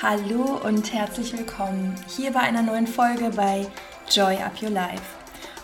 [0.00, 3.66] Hallo und herzlich willkommen hier bei einer neuen Folge bei
[4.10, 5.02] Joy Up Your Life.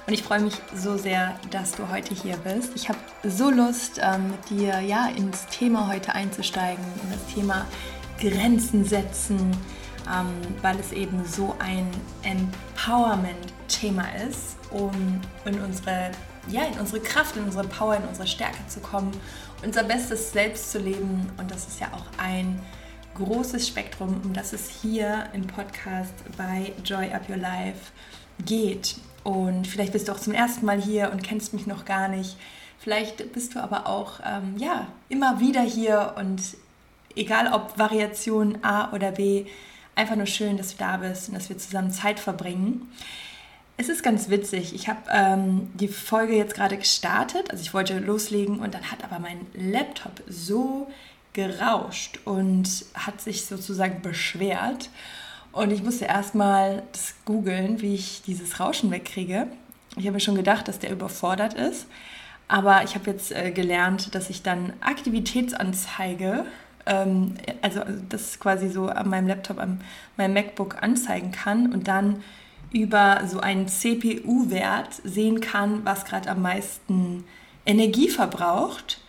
[0.09, 2.73] Und ich freue mich so sehr, dass du heute hier bist.
[2.75, 7.65] Ich habe so Lust, ähm, mit dir ja ins Thema heute einzusteigen, in das Thema
[8.19, 9.57] Grenzen setzen,
[10.13, 11.89] ähm, weil es eben so ein
[12.25, 16.11] Empowerment-Thema ist, um in unsere,
[16.49, 19.13] ja, in unsere Kraft, in unsere Power, in unsere Stärke zu kommen,
[19.63, 21.31] unser bestes Selbst zu leben.
[21.39, 22.61] Und das ist ja auch ein
[23.15, 27.93] großes Spektrum, um das es hier im Podcast bei Joy Up Your Life
[28.45, 28.97] geht.
[29.23, 32.37] Und vielleicht bist du auch zum ersten Mal hier und kennst mich noch gar nicht.
[32.79, 36.43] Vielleicht bist du aber auch ähm, ja, immer wieder hier und
[37.17, 39.47] egal ob Variation A oder B,
[39.95, 42.91] einfach nur schön, dass du da bist und dass wir zusammen Zeit verbringen.
[43.77, 44.73] Es ist ganz witzig.
[44.75, 49.03] Ich habe ähm, die Folge jetzt gerade gestartet, also ich wollte loslegen und dann hat
[49.03, 50.87] aber mein Laptop so
[51.33, 54.91] gerauscht und hat sich sozusagen beschwert.
[55.51, 59.49] Und ich musste erstmal das googeln, wie ich dieses Rauschen wegkriege.
[59.97, 61.87] Ich habe mir schon gedacht, dass der überfordert ist.
[62.47, 66.45] Aber ich habe jetzt äh, gelernt, dass ich dann Aktivitätsanzeige,
[66.87, 69.81] ähm, also das quasi so an meinem Laptop, an
[70.17, 72.23] meinem MacBook anzeigen kann und dann
[72.75, 77.25] über so einen CPU-Wert sehen kann, was gerade am meisten
[77.65, 79.01] Energie verbraucht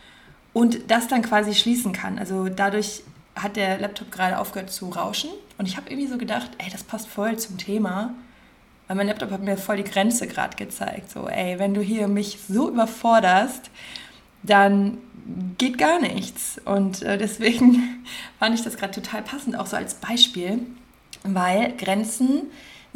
[0.53, 2.19] und das dann quasi schließen kann.
[2.19, 3.01] Also dadurch
[3.35, 6.83] hat der Laptop gerade aufgehört zu rauschen und ich habe irgendwie so gedacht, ey, das
[6.83, 8.13] passt voll zum Thema,
[8.87, 11.11] weil mein Laptop hat mir voll die Grenze gerade gezeigt.
[11.11, 13.71] So, ey, wenn du hier mich so überforderst,
[14.43, 14.99] dann
[15.57, 16.61] geht gar nichts.
[16.65, 18.05] Und äh, deswegen
[18.39, 20.59] fand ich das gerade total passend, auch so als Beispiel,
[21.23, 22.43] weil Grenzen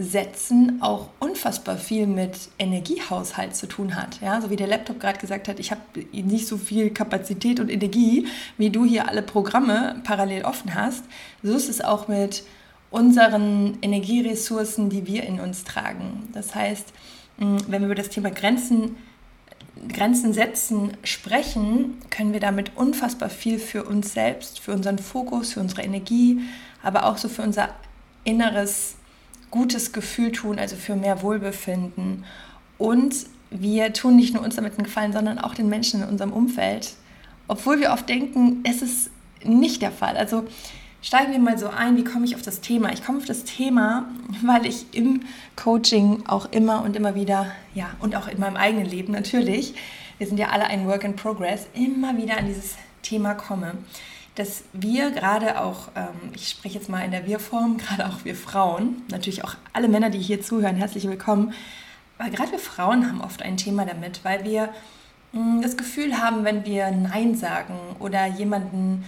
[0.02, 4.22] Setzen auch unfassbar viel mit Energiehaushalt zu tun hat.
[4.22, 5.82] Ja, so wie der Laptop gerade gesagt hat, ich habe
[6.14, 8.26] nicht so viel Kapazität und Energie,
[8.58, 11.04] wie du hier alle Programme parallel offen hast.
[11.44, 12.44] So ist es auch mit
[12.92, 16.30] unseren Energieressourcen, die wir in uns tragen.
[16.32, 16.94] Das heißt,
[17.38, 18.96] wenn wir über das Thema Grenzen,
[19.90, 25.60] Grenzen setzen sprechen, können wir damit unfassbar viel für uns selbst, für unseren Fokus, für
[25.60, 26.40] unsere Energie,
[26.82, 27.70] aber auch so für unser
[28.24, 28.96] inneres
[29.52, 32.26] gutes Gefühl tun, also für mehr Wohlbefinden.
[32.78, 33.16] Und
[33.50, 36.94] wir tun nicht nur uns damit einen Gefallen, sondern auch den Menschen in unserem Umfeld.
[37.48, 39.10] Obwohl wir oft denken, es ist
[39.44, 40.18] nicht der Fall.
[40.18, 40.46] Also
[41.02, 42.94] steigen wir mal so ein, wie komme ich auf das Thema?
[42.94, 44.08] Ich komme auf das Thema,
[44.44, 45.22] weil ich im
[45.56, 49.74] Coaching auch immer und immer wieder, ja, und auch in meinem eigenen Leben natürlich,
[50.20, 53.74] wir sind ja alle ein Work in Progress, immer wieder an dieses Thema komme
[54.36, 58.36] dass wir gerade auch, ähm, ich spreche jetzt mal in der Wir-Form, gerade auch wir
[58.36, 61.54] Frauen, natürlich auch alle Männer, die hier zuhören, herzlich willkommen,
[62.18, 64.70] weil gerade wir Frauen haben oft ein Thema damit, weil wir
[65.32, 69.06] mh, hm, das Gefühl haben, wenn wir Nein sagen oder jemanden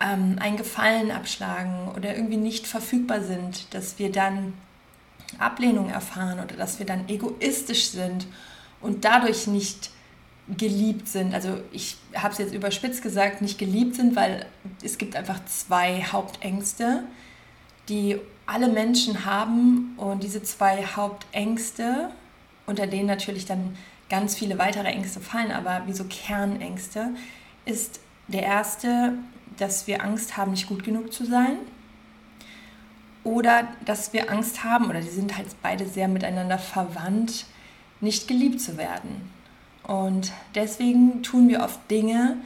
[0.00, 4.54] ähm, einen Gefallen abschlagen oder irgendwie nicht verfügbar sind, dass wir dann
[5.38, 8.26] Ablehnung erfahren oder dass wir dann egoistisch sind
[8.80, 9.90] und dadurch nicht
[10.56, 11.34] geliebt sind.
[11.34, 14.46] Also ich habe es jetzt überspitzt gesagt, nicht geliebt sind, weil
[14.82, 17.04] es gibt einfach zwei Hauptängste,
[17.88, 19.94] die alle Menschen haben.
[19.98, 22.10] Und diese zwei Hauptängste,
[22.66, 23.76] unter denen natürlich dann
[24.08, 27.10] ganz viele weitere Ängste fallen, aber wie so Kernängste,
[27.66, 29.14] ist der erste,
[29.58, 31.58] dass wir Angst haben, nicht gut genug zu sein.
[33.22, 37.44] Oder dass wir Angst haben, oder die sind halt beide sehr miteinander verwandt,
[38.00, 39.30] nicht geliebt zu werden.
[39.88, 42.36] Und deswegen tun wir oft Dinge,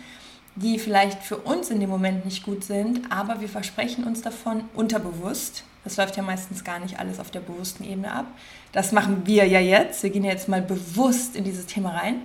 [0.55, 4.63] die vielleicht für uns in dem Moment nicht gut sind, aber wir versprechen uns davon
[4.75, 5.65] unterbewusst.
[5.83, 8.27] Das läuft ja meistens gar nicht alles auf der bewussten Ebene ab.
[8.71, 10.05] Das machen wir ja jetzt.
[10.05, 12.23] Wir gehen jetzt mal bewusst in dieses Thema rein,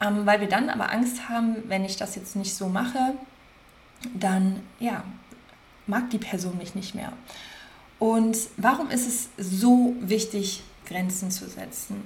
[0.00, 3.14] ähm, weil wir dann aber Angst haben, wenn ich das jetzt nicht so mache,
[4.12, 5.04] dann ja,
[5.86, 7.12] mag die Person mich nicht mehr.
[8.00, 12.02] Und warum ist es so wichtig, Grenzen zu setzen?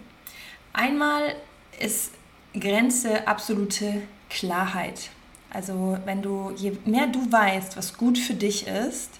[0.74, 1.34] Einmal
[1.80, 2.12] ist
[2.58, 5.10] Grenze absolute Klarheit.
[5.50, 9.10] Also wenn du, je mehr du weißt, was gut für dich ist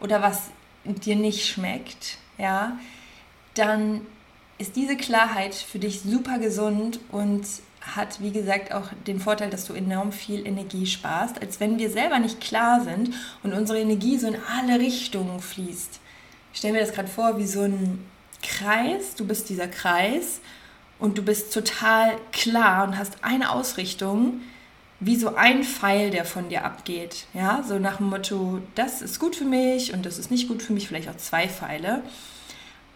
[0.00, 0.50] oder was
[0.84, 2.78] dir nicht schmeckt, ja,
[3.54, 4.02] dann
[4.58, 7.46] ist diese Klarheit für dich super gesund und
[7.80, 11.90] hat, wie gesagt, auch den Vorteil, dass du enorm viel Energie sparst, als wenn wir
[11.90, 13.10] selber nicht klar sind
[13.42, 16.00] und unsere Energie so in alle Richtungen fließt.
[16.52, 18.04] Ich stelle mir das gerade vor wie so ein
[18.42, 19.14] Kreis.
[19.16, 20.40] Du bist dieser Kreis
[20.98, 24.40] und du bist total klar und hast eine Ausrichtung,
[25.00, 27.26] wie so ein Pfeil, der von dir abgeht.
[27.34, 30.62] Ja, so nach dem Motto, das ist gut für mich und das ist nicht gut
[30.62, 32.02] für mich, vielleicht auch zwei Pfeile.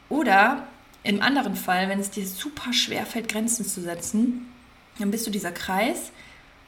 [0.09, 0.67] Oder
[1.03, 4.49] im anderen Fall, wenn es dir super schwer fällt, Grenzen zu setzen,
[4.99, 6.13] dann bist du dieser Kreis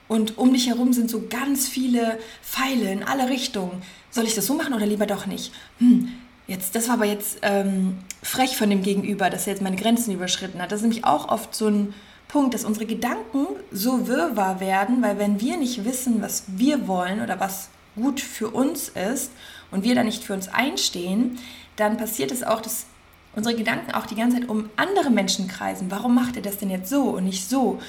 [0.09, 3.83] und um dich herum sind so ganz viele Pfeile in alle Richtungen.
[4.11, 5.53] Soll ich das so machen oder lieber doch nicht?
[5.79, 6.13] Hm,
[6.51, 10.13] jetzt, das war aber jetzt ähm, frech von dem Gegenüber, dass er jetzt meine Grenzen
[10.13, 10.73] überschritten hat.
[10.73, 11.95] Das ist nämlich auch oft so ein
[12.29, 17.23] Punkt, dass unsere Gedanken so wirrwarr werden, weil wenn wir nicht wissen, was wir wollen
[17.23, 19.33] oder was gut für uns ist
[19.71, 21.39] und wir da nicht für uns einstehen,
[21.77, 22.87] dann passiert es auch, dass
[23.35, 25.91] unsere Gedanken auch die ganze Zeit um andere Menschen kreisen.
[25.91, 27.81] Warum macht er das denn jetzt so und nicht so?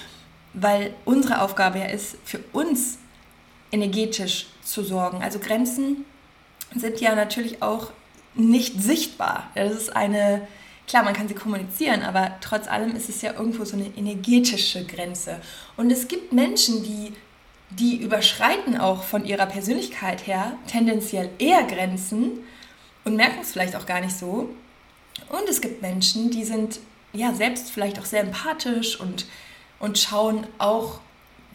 [0.54, 2.98] weil unsere Aufgabe ja ist, für uns
[3.72, 5.22] energetisch zu sorgen.
[5.22, 6.06] Also Grenzen
[6.76, 7.92] sind ja natürlich auch
[8.34, 9.50] nicht sichtbar.
[9.56, 10.48] Das ist eine,
[10.88, 14.86] klar, man kann sie kommunizieren, aber trotz allem ist es ja irgendwo so eine energetische
[14.86, 15.42] Grenze.
[15.78, 17.14] Und es gibt Menschen, die,
[17.70, 22.40] die überschreiten auch von ihrer Persönlichkeit her tendenziell eher Grenzen
[23.04, 24.50] und merken es vielleicht auch gar nicht so.
[25.30, 26.80] Und es gibt Menschen, die sind
[27.14, 29.26] ja selbst vielleicht auch sehr empathisch und
[29.82, 31.02] und schauen auch,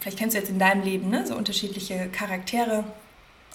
[0.01, 2.85] vielleicht kennst du jetzt in deinem Leben ne, so unterschiedliche Charaktere,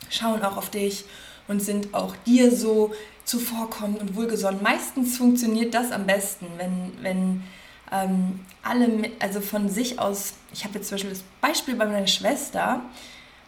[0.09, 1.03] schauen auch auf dich
[1.47, 2.93] und sind auch dir so
[3.25, 4.61] zuvorkommend und wohlgesonnen.
[4.63, 7.43] Meistens funktioniert das am besten, wenn, wenn
[7.91, 12.07] ähm, alle, also von sich aus, ich habe jetzt zum Beispiel das Beispiel bei meiner
[12.07, 12.81] Schwester.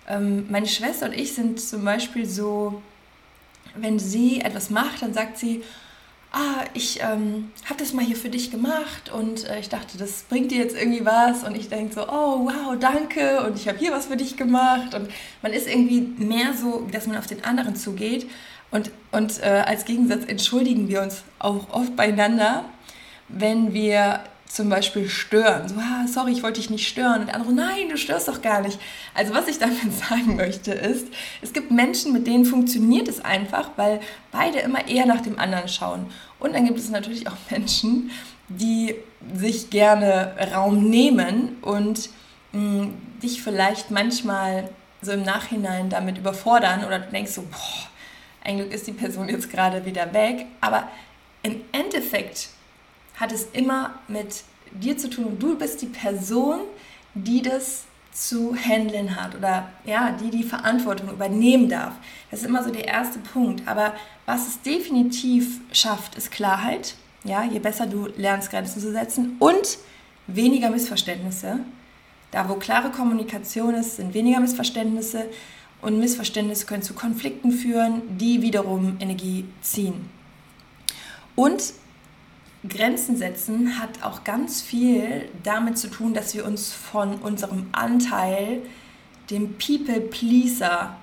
[0.07, 2.81] Ähm, meine Schwester und ich sind zum Beispiel so,
[3.75, 5.63] wenn sie etwas macht, dann sagt sie,
[6.33, 10.23] ah, ich ähm, habe das mal hier für dich gemacht und äh, ich dachte, das
[10.23, 13.77] bringt dir jetzt irgendwie was und ich denke so, oh wow, danke und ich habe
[13.77, 15.09] hier was für dich gemacht und
[15.41, 18.29] man ist irgendwie mehr so, dass man auf den anderen zugeht
[18.73, 22.65] und, und äh, als Gegensatz entschuldigen wir uns auch oft beieinander,
[23.27, 25.69] wenn wir zum Beispiel stören.
[25.69, 27.21] So, ah, sorry, ich wollte dich nicht stören.
[27.21, 28.79] Und der andere, nein, du störst doch gar nicht.
[29.13, 31.05] Also was ich damit sagen möchte ist,
[31.43, 33.99] es gibt Menschen, mit denen funktioniert es einfach, weil
[34.31, 36.07] beide immer eher nach dem anderen schauen.
[36.39, 38.09] Und dann gibt es natürlich auch Menschen,
[38.49, 38.95] die
[39.35, 42.09] sich gerne Raum nehmen und
[42.53, 44.67] mh, mm, dich vielleicht manchmal
[45.03, 47.92] so im Nachhinein damit überfordern oder du denkst so, boah,
[48.43, 50.45] eigentlich ist die Person jetzt gerade wieder weg.
[50.61, 50.89] Aber
[51.43, 52.49] im Endeffekt
[53.15, 55.37] hat es immer mit dir zu tun.
[55.39, 56.61] Du bist die Person,
[57.13, 61.93] die das zu handeln hat oder ja, die die Verantwortung übernehmen darf.
[62.29, 63.67] Das ist immer so der erste Punkt.
[63.67, 63.93] Aber
[64.25, 66.95] was es definitiv schafft, ist Klarheit.
[67.23, 69.77] Ja, je besser du lernst, Grenzen zu setzen und
[70.27, 71.59] weniger Missverständnisse.
[72.31, 75.25] Da, wo klare Kommunikation ist, sind weniger Missverständnisse
[75.83, 80.09] und Missverständnisse können zu Konflikten führen, die wiederum Energie ziehen.
[81.35, 81.73] Und
[82.67, 88.61] Grenzen setzen hat auch ganz viel damit zu tun, dass wir uns von unserem Anteil,
[89.29, 90.95] dem People Pleaser,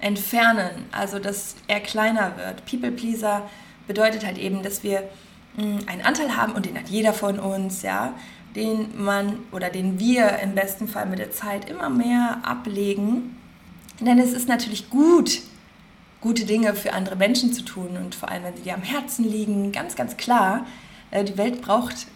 [0.00, 0.86] entfernen.
[0.92, 2.64] Also, dass er kleiner wird.
[2.66, 3.48] People Pleaser
[3.86, 5.08] bedeutet halt eben, dass wir
[5.56, 8.14] hm, einen Anteil haben und den hat jeder von uns, ja,
[8.54, 13.36] den man oder den wir im besten Fall mit der Zeit immer mehr ablegen.
[14.00, 15.40] Denn es ist natürlich gut,
[16.20, 19.24] gute Dinge für andere Menschen zu tun und vor allem, wenn sie dir am Herzen
[19.24, 20.66] liegen, ganz, ganz klar.
[21.10, 22.06] Äh, die Welt braucht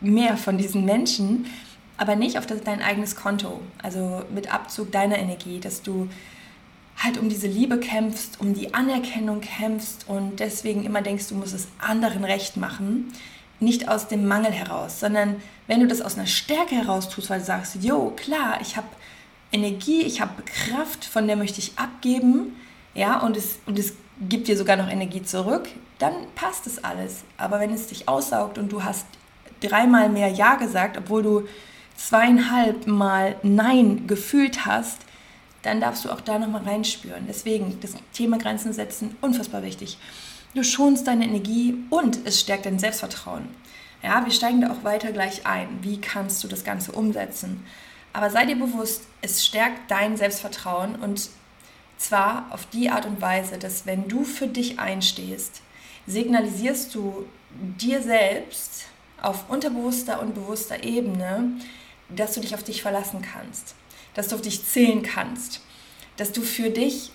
[0.00, 1.46] mehr von diesen Menschen,
[1.96, 6.08] aber nicht auf dein eigenes Konto, also mit Abzug deiner Energie, dass du
[6.96, 11.54] halt um diese Liebe kämpfst, um die Anerkennung kämpfst und deswegen immer denkst, du musst
[11.54, 13.12] es anderen recht machen,
[13.58, 15.36] nicht aus dem Mangel heraus, sondern
[15.66, 18.86] wenn du das aus einer Stärke heraus tust, weil du sagst, jo, klar, ich habe
[19.52, 22.56] Energie, ich habe Kraft, von der möchte ich abgeben,
[22.94, 23.94] ja, und es, und es
[24.28, 27.22] gibt dir sogar noch Energie zurück, dann passt es alles.
[27.36, 29.06] Aber wenn es dich aussaugt und du hast
[29.60, 31.48] dreimal mehr Ja gesagt, obwohl du
[31.96, 34.98] zweieinhalb Mal Nein gefühlt hast,
[35.62, 37.26] dann darfst du auch da nochmal reinspüren.
[37.28, 39.98] Deswegen, das Thema Grenzen setzen, unfassbar wichtig.
[40.54, 43.48] Du schonst deine Energie und es stärkt dein Selbstvertrauen.
[44.02, 45.68] Ja, wir steigen da auch weiter gleich ein.
[45.82, 47.64] Wie kannst du das Ganze umsetzen?
[48.12, 51.30] Aber sei dir bewusst, es stärkt dein Selbstvertrauen und
[51.96, 55.62] zwar auf die Art und Weise, dass wenn du für dich einstehst,
[56.06, 58.86] signalisierst du dir selbst
[59.22, 61.52] auf unterbewusster und bewusster Ebene,
[62.08, 63.74] dass du dich auf dich verlassen kannst,
[64.14, 65.60] dass du auf dich zählen kannst,
[66.16, 67.12] dass du für dich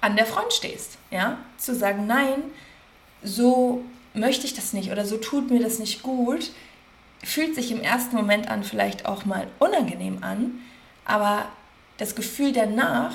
[0.00, 2.42] an der Front stehst, ja, zu sagen, nein,
[3.22, 3.82] so
[4.12, 6.50] möchte ich das nicht oder so tut mir das nicht gut,
[7.24, 10.60] fühlt sich im ersten Moment an vielleicht auch mal unangenehm an,
[11.04, 11.46] aber
[11.98, 13.14] das Gefühl danach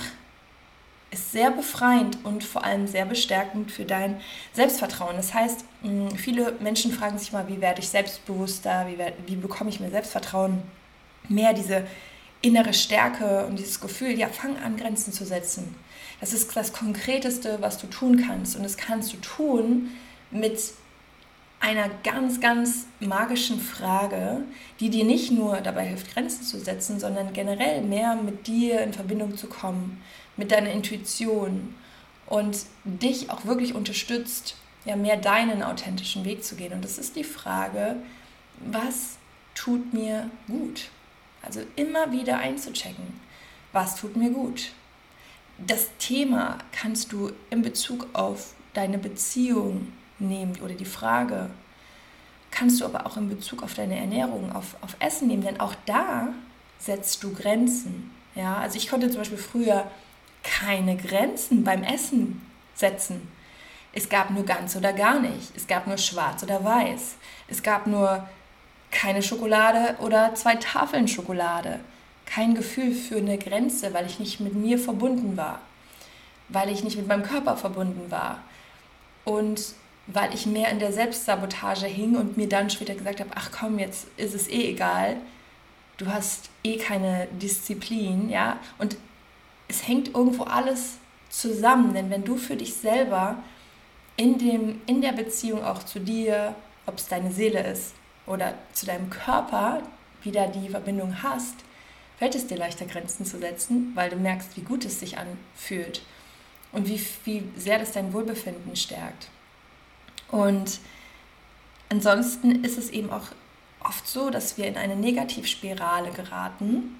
[1.11, 4.21] ist sehr befreiend und vor allem sehr bestärkend für dein
[4.53, 5.15] Selbstvertrauen.
[5.15, 5.65] Das heißt,
[6.15, 9.89] viele Menschen fragen sich mal, wie werde ich selbstbewusster, wie, werde, wie bekomme ich mir
[9.89, 10.61] Selbstvertrauen,
[11.27, 11.85] mehr diese
[12.41, 15.75] innere Stärke und dieses Gefühl, ja, fang an, Grenzen zu setzen.
[16.19, 18.55] Das ist das Konkreteste, was du tun kannst.
[18.55, 19.89] Und das kannst du tun
[20.31, 20.59] mit
[21.59, 24.41] einer ganz, ganz magischen Frage,
[24.79, 28.93] die dir nicht nur dabei hilft, Grenzen zu setzen, sondern generell mehr mit dir in
[28.93, 30.01] Verbindung zu kommen,
[30.37, 31.75] mit deiner Intuition
[32.27, 36.71] und dich auch wirklich unterstützt, ja, mehr deinen authentischen Weg zu gehen.
[36.71, 37.97] Und das ist die Frage,
[38.59, 39.17] was
[39.53, 40.89] tut mir gut?
[41.41, 43.19] Also immer wieder einzuchecken,
[43.73, 44.71] was tut mir gut?
[45.57, 51.49] Das Thema kannst du in Bezug auf deine Beziehung nehmen oder die Frage
[52.51, 55.75] kannst du aber auch in Bezug auf deine Ernährung, auf, auf Essen nehmen, denn auch
[55.85, 56.29] da
[56.79, 58.11] setzt du Grenzen.
[58.35, 59.89] Ja, also ich konnte zum Beispiel früher
[60.43, 62.41] keine Grenzen beim Essen
[62.73, 63.27] setzen.
[63.91, 65.55] Es gab nur ganz oder gar nicht.
[65.55, 67.15] Es gab nur schwarz oder weiß.
[67.47, 68.27] Es gab nur
[68.91, 71.79] keine Schokolade oder zwei Tafeln Schokolade.
[72.25, 75.59] Kein Gefühl für eine Grenze, weil ich nicht mit mir verbunden war.
[76.47, 78.39] Weil ich nicht mit meinem Körper verbunden war.
[79.25, 79.73] Und
[80.13, 83.79] weil ich mehr in der Selbstsabotage hing und mir dann später gesagt habe, ach komm,
[83.79, 85.17] jetzt ist es eh egal.
[85.97, 88.59] Du hast eh keine Disziplin, ja?
[88.77, 88.97] Und
[89.67, 90.97] es hängt irgendwo alles
[91.29, 93.37] zusammen, denn wenn du für dich selber
[94.17, 97.93] in, dem, in der Beziehung auch zu dir, ob es deine Seele ist
[98.25, 99.83] oder zu deinem Körper,
[100.23, 101.55] wieder die Verbindung hast,
[102.17, 106.01] fällt es dir leichter, Grenzen zu setzen, weil du merkst, wie gut es sich anfühlt
[106.71, 109.29] und wie, wie sehr das dein Wohlbefinden stärkt.
[110.31, 110.79] Und
[111.89, 113.27] ansonsten ist es eben auch
[113.83, 116.95] oft so, dass wir in eine Negativspirale geraten.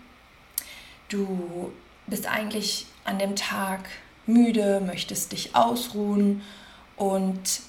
[1.10, 1.72] Du
[2.08, 3.82] bist eigentlich an dem Tag
[4.26, 6.42] müde, möchtest dich ausruhen
[6.96, 7.62] und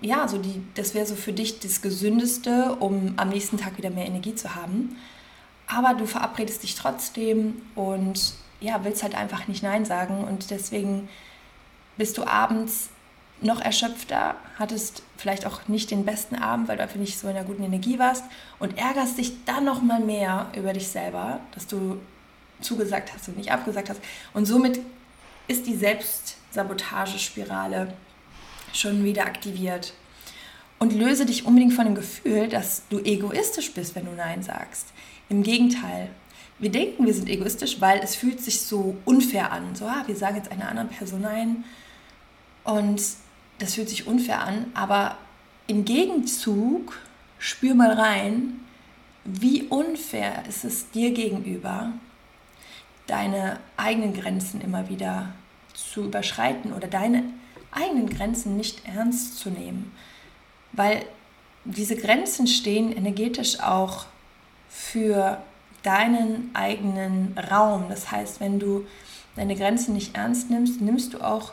[0.00, 3.90] ja, so die, das wäre so für dich das Gesündeste, um am nächsten Tag wieder
[3.90, 4.96] mehr Energie zu haben.
[5.66, 11.08] Aber du verabredest dich trotzdem und ja, willst halt einfach nicht Nein sagen und deswegen
[11.96, 12.90] bist du abends
[13.40, 17.36] noch erschöpfter, hattest vielleicht auch nicht den besten Abend, weil du einfach nicht so in
[17.36, 18.24] einer guten Energie warst
[18.58, 22.00] und ärgerst dich dann noch mal mehr über dich selber, dass du
[22.60, 24.00] zugesagt hast und nicht abgesagt hast.
[24.32, 24.80] Und somit
[25.48, 27.92] ist die Selbstsabotagespirale
[28.72, 29.92] schon wieder aktiviert.
[30.78, 34.88] Und löse dich unbedingt von dem Gefühl, dass du egoistisch bist, wenn du Nein sagst.
[35.30, 36.10] Im Gegenteil.
[36.58, 39.74] Wir denken, wir sind egoistisch, weil es fühlt sich so unfair an.
[39.74, 41.64] So, ah, wir sagen jetzt einer anderen Person Nein.
[42.64, 43.00] Und
[43.58, 45.16] das fühlt sich unfair an, aber
[45.66, 46.98] im Gegenzug
[47.38, 48.60] spür mal rein,
[49.24, 51.92] wie unfair ist es dir gegenüber,
[53.06, 55.30] deine eigenen Grenzen immer wieder
[55.74, 57.24] zu überschreiten oder deine
[57.72, 59.92] eigenen Grenzen nicht ernst zu nehmen.
[60.72, 61.04] Weil
[61.64, 64.06] diese Grenzen stehen energetisch auch
[64.68, 65.42] für
[65.82, 67.86] deinen eigenen Raum.
[67.88, 68.86] Das heißt, wenn du
[69.34, 71.52] deine Grenzen nicht ernst nimmst, nimmst du auch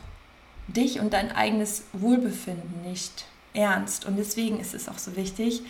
[0.67, 4.05] dich und dein eigenes Wohlbefinden nicht ernst.
[4.05, 5.61] Und deswegen ist es auch so wichtig,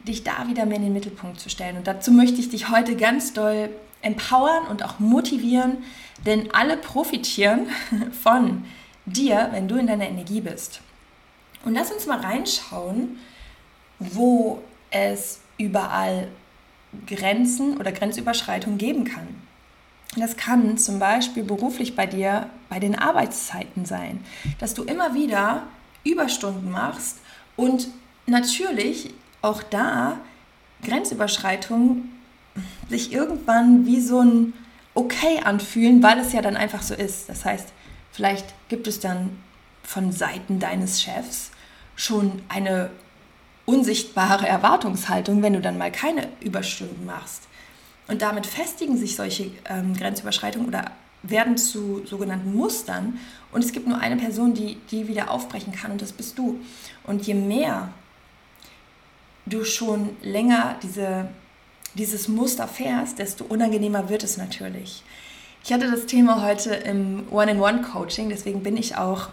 [0.00, 1.76] dich da wieder mehr in den Mittelpunkt zu stellen.
[1.76, 3.70] Und dazu möchte ich dich heute ganz doll
[4.02, 5.78] empowern und auch motivieren,
[6.26, 7.66] denn alle profitieren
[8.22, 8.64] von
[9.06, 10.80] dir, wenn du in deiner Energie bist.
[11.64, 13.18] Und lass uns mal reinschauen,
[13.98, 16.28] wo es überall
[17.06, 19.28] Grenzen oder Grenzüberschreitungen geben kann.
[20.16, 24.24] Das kann zum Beispiel beruflich bei dir bei den Arbeitszeiten sein,
[24.58, 25.64] dass du immer wieder
[26.04, 27.18] Überstunden machst
[27.56, 27.88] und
[28.26, 30.18] natürlich auch da
[30.82, 32.12] Grenzüberschreitungen
[32.88, 34.52] sich irgendwann wie so ein
[34.94, 37.28] Okay anfühlen, weil es ja dann einfach so ist.
[37.28, 37.72] Das heißt,
[38.12, 39.38] vielleicht gibt es dann
[39.82, 41.50] von Seiten deines Chefs
[41.96, 42.90] schon eine
[43.66, 47.48] unsichtbare Erwartungshaltung, wenn du dann mal keine Überstunden machst.
[48.06, 50.92] Und damit festigen sich solche ähm, Grenzüberschreitungen oder
[51.22, 53.18] werden zu sogenannten Mustern.
[53.50, 56.60] Und es gibt nur eine Person, die die wieder aufbrechen kann und das bist du.
[57.04, 57.92] Und je mehr
[59.46, 61.28] du schon länger diese,
[61.94, 65.02] dieses Muster fährst, desto unangenehmer wird es natürlich.
[65.62, 69.28] Ich hatte das Thema heute im One-in-One-Coaching, deswegen bin ich auch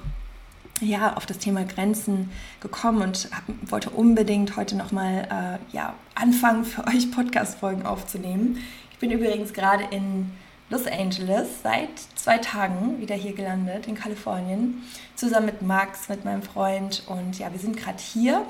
[0.81, 6.65] ja, auf das Thema Grenzen gekommen und hab, wollte unbedingt heute nochmal äh, ja, anfangen,
[6.65, 8.57] für euch Podcast-Folgen aufzunehmen.
[8.91, 10.31] Ich bin übrigens gerade in
[10.69, 14.83] Los Angeles seit zwei Tagen wieder hier gelandet in Kalifornien,
[15.15, 17.03] zusammen mit Max, mit meinem Freund.
[17.07, 18.45] Und ja, wir sind gerade hier,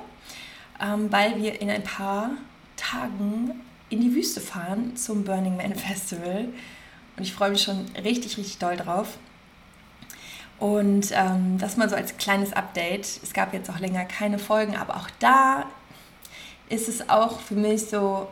[0.82, 2.32] ähm, weil wir in ein paar
[2.78, 6.50] Tagen in die Wüste fahren zum Burning Man Festival.
[7.18, 9.18] Und ich freue mich schon richtig, richtig doll drauf.
[10.62, 13.08] Und ähm, das mal so als kleines Update.
[13.24, 15.66] Es gab jetzt auch länger keine Folgen, aber auch da
[16.70, 18.28] ist es auch für mich so,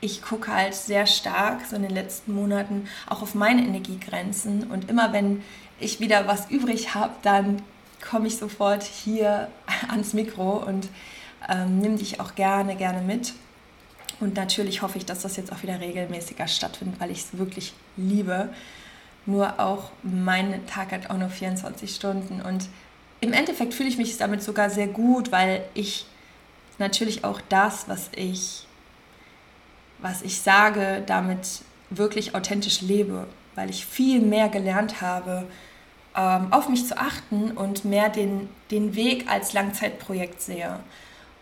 [0.00, 4.70] ich gucke halt sehr stark so in den letzten Monaten auch auf meine Energiegrenzen.
[4.70, 5.42] Und immer wenn
[5.80, 7.60] ich wieder was übrig habe, dann
[8.08, 9.48] komme ich sofort hier
[9.90, 10.88] ans Mikro und
[11.48, 13.32] ähm, nimm dich auch gerne, gerne mit.
[14.20, 17.72] Und natürlich hoffe ich, dass das jetzt auch wieder regelmäßiger stattfindet, weil ich es wirklich
[17.96, 18.50] liebe.
[19.28, 22.66] Nur auch mein Tag hat auch nur 24 Stunden und
[23.20, 26.06] im Endeffekt fühle ich mich damit sogar sehr gut, weil ich
[26.78, 28.66] natürlich auch das, was ich,
[29.98, 35.44] was ich sage, damit wirklich authentisch lebe, weil ich viel mehr gelernt habe,
[36.16, 40.80] ähm, auf mich zu achten und mehr den, den Weg als Langzeitprojekt sehe.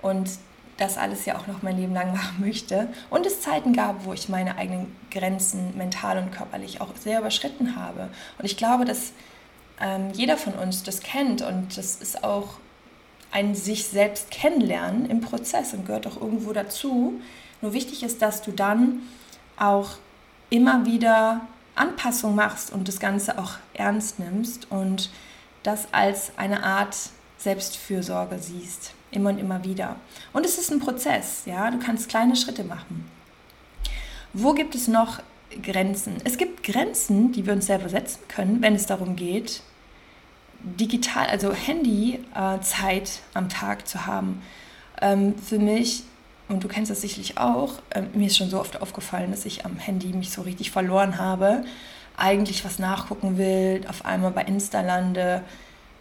[0.02, 0.28] Und
[0.76, 2.88] das alles ja auch noch mein Leben lang machen möchte.
[3.10, 7.76] Und es Zeiten gab, wo ich meine eigenen Grenzen mental und körperlich auch sehr überschritten
[7.76, 8.08] habe.
[8.38, 9.12] Und ich glaube, dass
[9.80, 12.58] ähm, jeder von uns das kennt und das ist auch
[13.32, 17.20] ein sich selbst kennenlernen im Prozess und gehört auch irgendwo dazu.
[17.60, 19.02] Nur wichtig ist, dass du dann
[19.58, 19.90] auch
[20.48, 21.42] immer wieder
[21.74, 25.10] Anpassung machst und das Ganze auch ernst nimmst und
[25.62, 26.96] das als eine Art
[27.46, 29.94] Selbstfürsorge siehst immer und immer wieder.
[30.32, 33.08] Und es ist ein Prozess, ja, du kannst kleine Schritte machen.
[34.32, 35.20] Wo gibt es noch
[35.62, 36.16] Grenzen?
[36.24, 39.62] Es gibt Grenzen, die wir uns selber setzen können, wenn es darum geht,
[40.58, 44.42] digital, also Handy-Zeit äh, am Tag zu haben.
[45.00, 46.02] Ähm, für mich,
[46.48, 49.64] und du kennst das sicherlich auch, äh, mir ist schon so oft aufgefallen, dass ich
[49.64, 51.64] am Handy mich so richtig verloren habe,
[52.16, 55.44] eigentlich was nachgucken will, auf einmal bei Insta lande,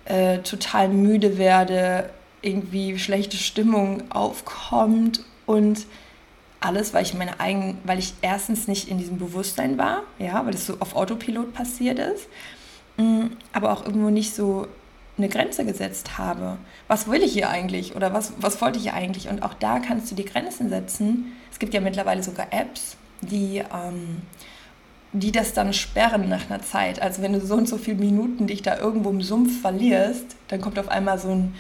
[0.06, 2.10] äh, total müde werde,
[2.42, 5.86] irgendwie schlechte Stimmung aufkommt und
[6.60, 10.52] alles, weil ich meine eigenen, weil ich erstens nicht in diesem Bewusstsein war, ja, weil
[10.52, 12.28] das so auf Autopilot passiert ist,
[12.98, 14.68] mm, aber auch irgendwo nicht so
[15.18, 16.58] eine Grenze gesetzt habe.
[16.88, 19.30] Was will ich hier eigentlich oder was, was wollte ich hier eigentlich?
[19.30, 21.34] Und auch da kannst du die Grenzen setzen.
[21.52, 24.22] Es gibt ja mittlerweile sogar Apps, die, ähm,
[25.20, 27.02] die das dann sperren nach einer Zeit.
[27.02, 30.62] Also wenn du so und so viele Minuten dich da irgendwo im Sumpf verlierst, dann
[30.62, 31.54] kommt auf einmal so ein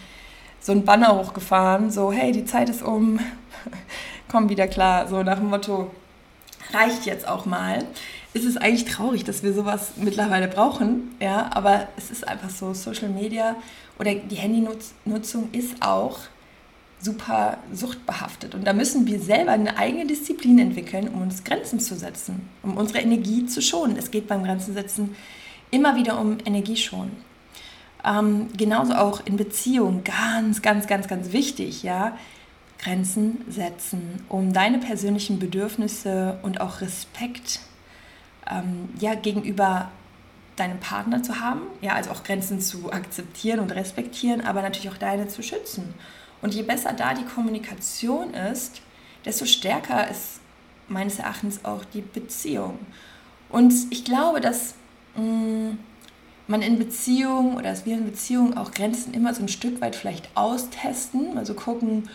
[0.65, 3.19] so ein Banner hochgefahren, so, hey, die Zeit ist um,
[4.27, 5.91] komm wieder klar, so nach dem Motto,
[6.73, 7.85] reicht jetzt auch mal.
[8.33, 12.73] Ist es eigentlich traurig, dass wir sowas mittlerweile brauchen, ja, aber es ist einfach so,
[12.73, 13.55] Social Media
[13.99, 16.17] oder die Handynutzung ist auch
[16.99, 18.55] super suchtbehaftet.
[18.55, 22.77] Und da müssen wir selber eine eigene Disziplin entwickeln, um uns Grenzen zu setzen, um
[22.77, 23.97] unsere Energie zu schonen.
[23.97, 25.15] Es geht beim Grenzensetzen
[25.71, 27.11] immer wieder um Energieschonen.
[28.03, 32.17] Ähm, genauso auch in Beziehungen, ganz, ganz, ganz, ganz wichtig, ja.
[32.77, 37.61] Grenzen setzen, um deine persönlichen Bedürfnisse und auch Respekt
[38.51, 39.89] ähm, ja, gegenüber
[40.55, 44.97] deinem Partner zu haben, ja, also auch Grenzen zu akzeptieren und respektieren, aber natürlich auch
[44.97, 45.93] deine zu schützen.
[46.45, 48.81] Und je besser da die Kommunikation ist,
[49.25, 50.41] desto stärker ist
[50.87, 52.77] meines Erachtens auch die Beziehung.
[53.49, 54.75] Und ich glaube, dass
[55.15, 55.79] mh, mm,
[56.45, 59.95] man in Beziehungen oder dass wir in Beziehungen auch Grenzen immer so ein Stück weit
[59.95, 62.09] vielleicht austesten, also gucken,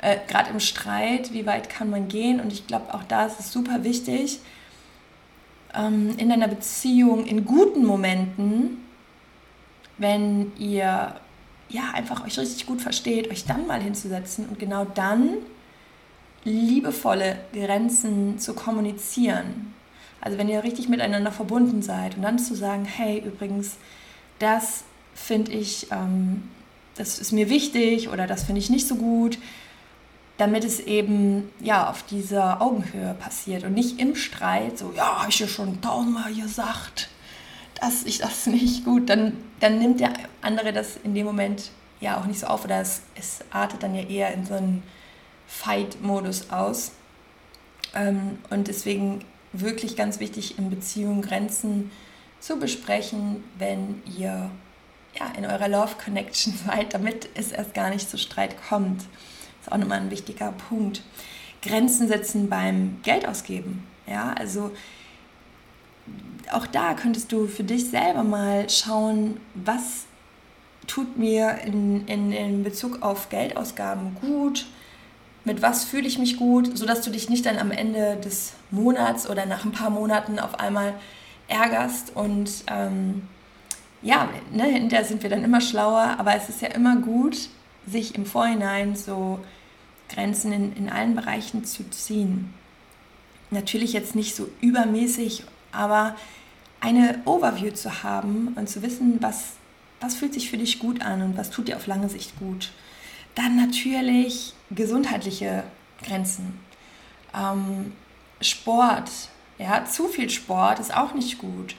[0.00, 2.38] äh, gerade im Streit, wie weit kann man gehen.
[2.38, 4.38] Und ich glaube, auch da ist es super wichtig,
[5.74, 8.78] ähm, in einer Beziehung, in guten Momenten,
[9.98, 11.16] wenn ihr
[11.72, 15.38] ja einfach euch richtig gut versteht, euch dann mal hinzusetzen und genau dann
[16.44, 19.74] liebevolle Grenzen zu kommunizieren.
[20.20, 23.76] Also wenn ihr richtig miteinander verbunden seid und dann zu sagen, hey, übrigens,
[24.38, 26.44] das finde ich, ähm,
[26.96, 29.38] das ist mir wichtig oder das finde ich nicht so gut,
[30.38, 35.30] damit es eben ja auf dieser Augenhöhe passiert und nicht im Streit, so, ja, habe
[35.30, 37.08] ich ja schon tausendmal gesagt,
[37.82, 42.18] dass ich das nicht gut, dann, dann nimmt der andere das in dem Moment ja
[42.18, 44.82] auch nicht so auf oder es, es artet dann ja eher in so einen
[45.46, 46.92] Fight-Modus aus.
[47.94, 51.90] Ähm, und deswegen wirklich ganz wichtig, in Beziehungen Grenzen
[52.40, 54.50] zu besprechen, wenn ihr
[55.18, 59.00] ja, in eurer Love Connection seid, damit es erst gar nicht zu Streit kommt.
[59.02, 61.02] Das ist auch nochmal ein wichtiger Punkt.
[61.62, 63.86] Grenzen setzen beim Geld ausgeben.
[64.06, 64.72] Ja, also
[66.52, 70.04] auch da könntest du für dich selber mal schauen, was
[70.86, 74.66] tut mir in, in, in Bezug auf Geldausgaben gut,
[75.44, 79.28] mit was fühle ich mich gut, sodass du dich nicht dann am Ende des Monats
[79.28, 80.94] oder nach ein paar Monaten auf einmal
[81.48, 83.22] ärgerst und ähm,
[84.02, 87.48] ja, ne, hinterher sind wir dann immer schlauer, aber es ist ja immer gut,
[87.86, 89.40] sich im Vorhinein so
[90.08, 92.52] Grenzen in, in allen Bereichen zu ziehen.
[93.50, 96.16] Natürlich jetzt nicht so übermäßig, aber
[96.80, 99.54] eine Overview zu haben und zu wissen, was,
[100.00, 102.70] was fühlt sich für dich gut an und was tut dir auf lange Sicht gut.
[103.34, 105.64] Dann natürlich gesundheitliche
[106.02, 106.58] Grenzen.
[107.34, 107.92] Ähm,
[108.40, 109.10] Sport,
[109.58, 111.76] ja, zu viel Sport ist auch nicht gut.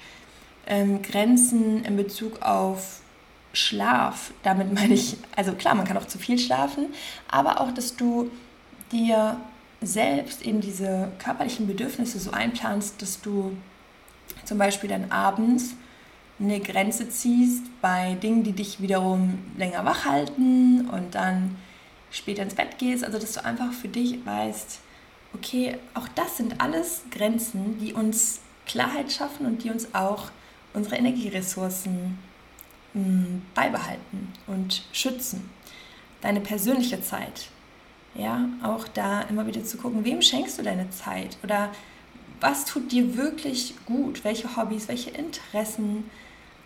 [0.65, 3.01] Ähm, Grenzen in Bezug auf
[3.51, 6.87] Schlaf, damit meine ich, also klar, man kann auch zu viel schlafen,
[7.29, 8.31] aber auch, dass du
[8.91, 9.37] dir
[9.81, 13.55] selbst eben diese körperlichen Bedürfnisse so einplanst, dass du
[14.45, 15.75] zum Beispiel dann abends
[16.39, 21.55] eine Grenze ziehst bei Dingen, die dich wiederum länger wach halten und dann
[22.11, 23.03] später ins Bett gehst.
[23.03, 24.79] Also dass du einfach für dich weißt,
[25.33, 30.31] okay, auch das sind alles Grenzen, die uns Klarheit schaffen und die uns auch
[30.73, 32.17] unsere Energieressourcen
[32.93, 35.49] mh, hm, beibehalten und schützen.
[36.21, 37.49] Deine persönliche Zeit.
[38.15, 41.71] Ja, auch da immer wieder zu gucken, wem schenkst du deine Zeit oder
[42.43, 46.09] was tut dir wirklich gut, welche Hobbys, welche Interessen,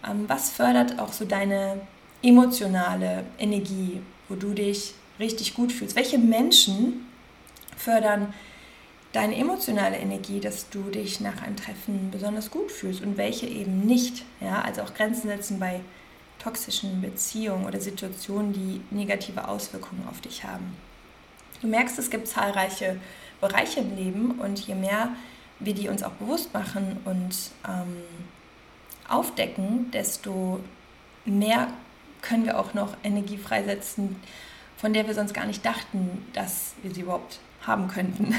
[0.06, 1.82] ähm, was fördert auch so deine
[2.24, 7.06] emotionale Energie, wo du dich richtig gut fühlst, welche Menschen
[7.78, 8.34] fördern
[9.14, 13.82] deine emotionale Energie, dass du dich nach einem Treffen besonders gut fühlst und welche eben
[13.82, 14.26] nicht.
[14.42, 15.82] Ja, also auch Grenzen setzen bei
[16.40, 20.76] toxischen Beziehungen oder Situationen, die negative Auswirkungen auf dich haben.
[21.62, 22.98] Du merkst, es gibt zahlreiche
[23.42, 25.10] Bereiche im Leben und je mehr
[25.60, 27.36] wir die uns auch bewusst machen und
[27.68, 28.04] ähm,
[29.08, 30.60] aufdecken, desto
[31.26, 31.68] mehr
[32.22, 34.18] können wir auch noch Energie freisetzen,
[34.78, 38.36] von der wir sonst gar nicht dachten, dass wir sie überhaupt haben könnten.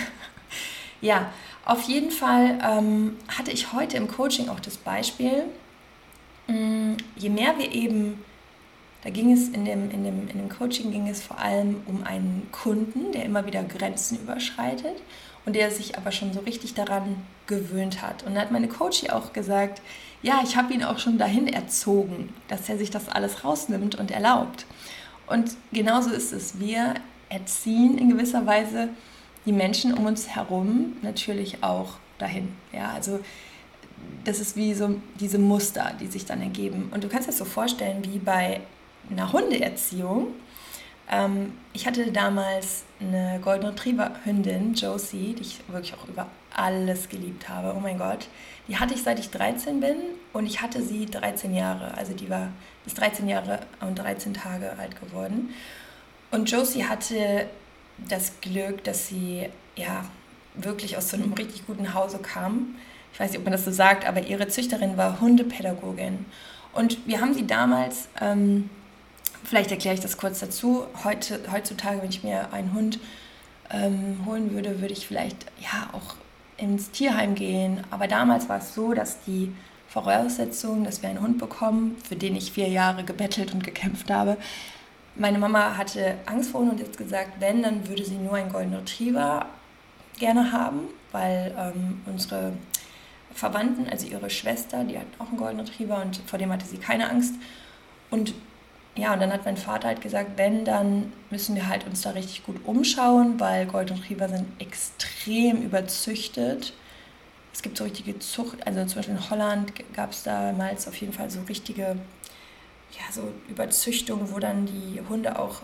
[1.00, 1.32] ja,
[1.64, 5.44] auf jeden Fall ähm, hatte ich heute im Coaching auch das Beispiel,
[6.46, 8.24] mh, mm, je mehr wir eben,
[9.02, 12.02] da ging es in dem, in, dem, in dem Coaching ging es vor allem um
[12.04, 14.96] einen Kunden, der immer wieder Grenzen überschreitet
[15.48, 18.22] und der sich aber schon so richtig daran gewöhnt hat.
[18.22, 19.80] Und da hat meine Coach auch gesagt,
[20.20, 24.10] ja, ich habe ihn auch schon dahin erzogen, dass er sich das alles rausnimmt und
[24.10, 24.66] erlaubt.
[25.26, 26.60] Und genauso ist es.
[26.60, 26.92] Wir
[27.30, 28.90] erziehen in gewisser Weise
[29.46, 32.48] die Menschen um uns herum natürlich auch dahin.
[32.74, 33.18] Ja, also
[34.24, 36.90] das ist wie so diese Muster, die sich dann ergeben.
[36.92, 38.60] Und du kannst das so vorstellen wie bei
[39.10, 40.26] einer Hundeerziehung.
[41.10, 47.08] Ähm, ich hatte damals eine Golden Retriever Hündin, Josie, die ich wirklich auch über alles
[47.08, 47.74] geliebt habe.
[47.76, 48.28] Oh mein Gott.
[48.66, 49.96] Die hatte ich seit ich 13 bin
[50.32, 51.96] und ich hatte sie 13 Jahre.
[51.96, 52.48] Also die war
[52.84, 55.54] bis 13 Jahre und 13 Tage alt geworden.
[56.30, 57.48] Und Josie hatte
[58.08, 60.04] das Glück, dass sie ja
[60.54, 62.76] wirklich aus so einem richtig guten Hause kam.
[63.12, 66.26] Ich weiß nicht, ob man das so sagt, aber ihre Züchterin war Hundepädagogin.
[66.72, 68.68] Und wir haben sie damals, ähm,
[69.48, 73.00] vielleicht erkläre ich das kurz dazu, heute, heutzutage, wenn ich mir einen Hund
[73.70, 76.16] ähm, holen würde, würde ich vielleicht ja auch
[76.58, 77.82] ins Tierheim gehen.
[77.90, 79.54] Aber damals war es so, dass die
[79.88, 84.36] Voraussetzung, dass wir einen Hund bekommen, für den ich vier Jahre gebettelt und gekämpft habe.
[85.14, 88.52] Meine Mama hatte Angst vor Hunden und jetzt gesagt, wenn, dann würde sie nur einen
[88.52, 89.46] Golden Retriever
[90.18, 90.80] gerne haben,
[91.10, 92.52] weil ähm, unsere
[93.34, 96.78] Verwandten, also ihre Schwester, die hat auch einen Golden Retriever und vor dem hatte sie
[96.78, 97.34] keine Angst.
[98.10, 98.34] Und
[98.98, 102.10] ja, und dann hat mein Vater halt gesagt, wenn, dann müssen wir halt uns da
[102.10, 106.72] richtig gut umschauen, weil Golden Retriever sind extrem überzüchtet.
[107.52, 111.12] Es gibt so richtige Zucht, also zum Beispiel in Holland gab es damals auf jeden
[111.12, 115.62] Fall so richtige, ja, so Überzüchtungen, wo dann die Hunde auch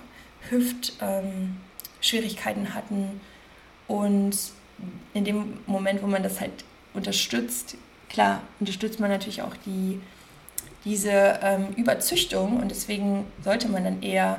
[0.49, 3.21] Hüftschwierigkeiten ähm, hatten.
[3.89, 4.39] Und
[5.13, 7.77] in dem Moment, wo man das halt unterstützt,
[8.09, 10.01] klar, unterstützt man natürlich auch die
[10.85, 14.39] diese ähm, Überzüchtung und deswegen sollte man dann eher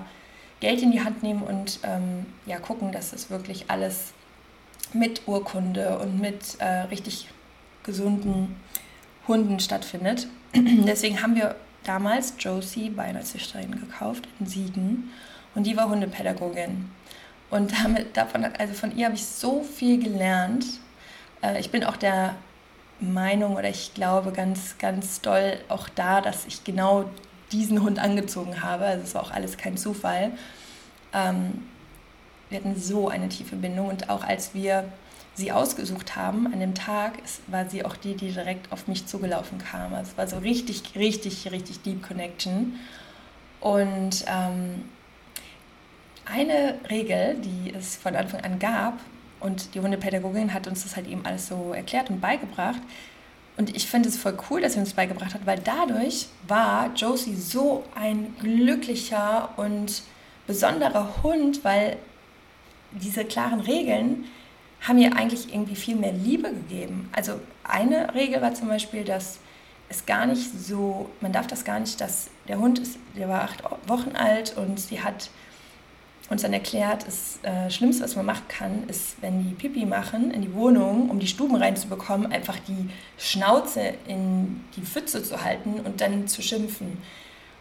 [0.60, 4.14] Geld in die Hand nehmen und ähm, ja, gucken, dass das wirklich alles
[4.94, 7.28] mit Urkunde und mit äh, richtig
[7.84, 8.56] gesunden
[9.28, 10.28] Hunden stattfindet.
[10.56, 15.12] deswegen haben wir damals Josie bei einer Züchterin gekauft in Siegen
[15.56, 16.90] und die war Hundepädagogin.
[17.50, 20.66] Und damit, davon, also von ihr habe ich so viel gelernt.
[21.42, 22.36] Äh, ich bin auch der
[23.00, 27.06] Meinung oder ich glaube ganz, ganz doll auch da, dass ich genau
[27.52, 28.86] diesen Hund angezogen habe.
[28.86, 30.32] Also es war auch alles kein Zufall.
[31.14, 31.64] Ähm,
[32.50, 34.86] wir hatten so eine tiefe Bindung und auch als wir
[35.34, 37.14] sie ausgesucht haben an dem Tag,
[37.48, 39.94] war sie auch die, die direkt auf mich zugelaufen kam.
[39.94, 42.80] Also es war so richtig, richtig, richtig Deep Connection.
[43.60, 44.86] Und ähm,
[46.26, 49.00] eine Regel, die es von Anfang an gab,
[49.46, 52.82] und die Hundepädagogin hat uns das halt eben alles so erklärt und beigebracht.
[53.58, 57.36] Und ich finde es voll cool, dass sie uns beigebracht hat, weil dadurch war Josie
[57.36, 60.02] so ein glücklicher und
[60.48, 61.98] besonderer Hund, weil
[62.92, 64.26] diese klaren Regeln
[64.82, 67.10] haben ihr eigentlich irgendwie viel mehr Liebe gegeben.
[67.14, 69.40] Also eine Regel war zum Beispiel, dass
[69.90, 73.44] es gar nicht so, man darf das gar nicht, dass der Hund ist, der war
[73.44, 75.30] acht Wochen alt und sie hat
[76.30, 80.32] uns dann erklärt, das äh, Schlimmste, was man machen kann, ist, wenn die Pipi machen
[80.32, 85.80] in die Wohnung, um die Stuben reinzubekommen, einfach die Schnauze in die Pfütze zu halten
[85.82, 86.98] und dann zu schimpfen.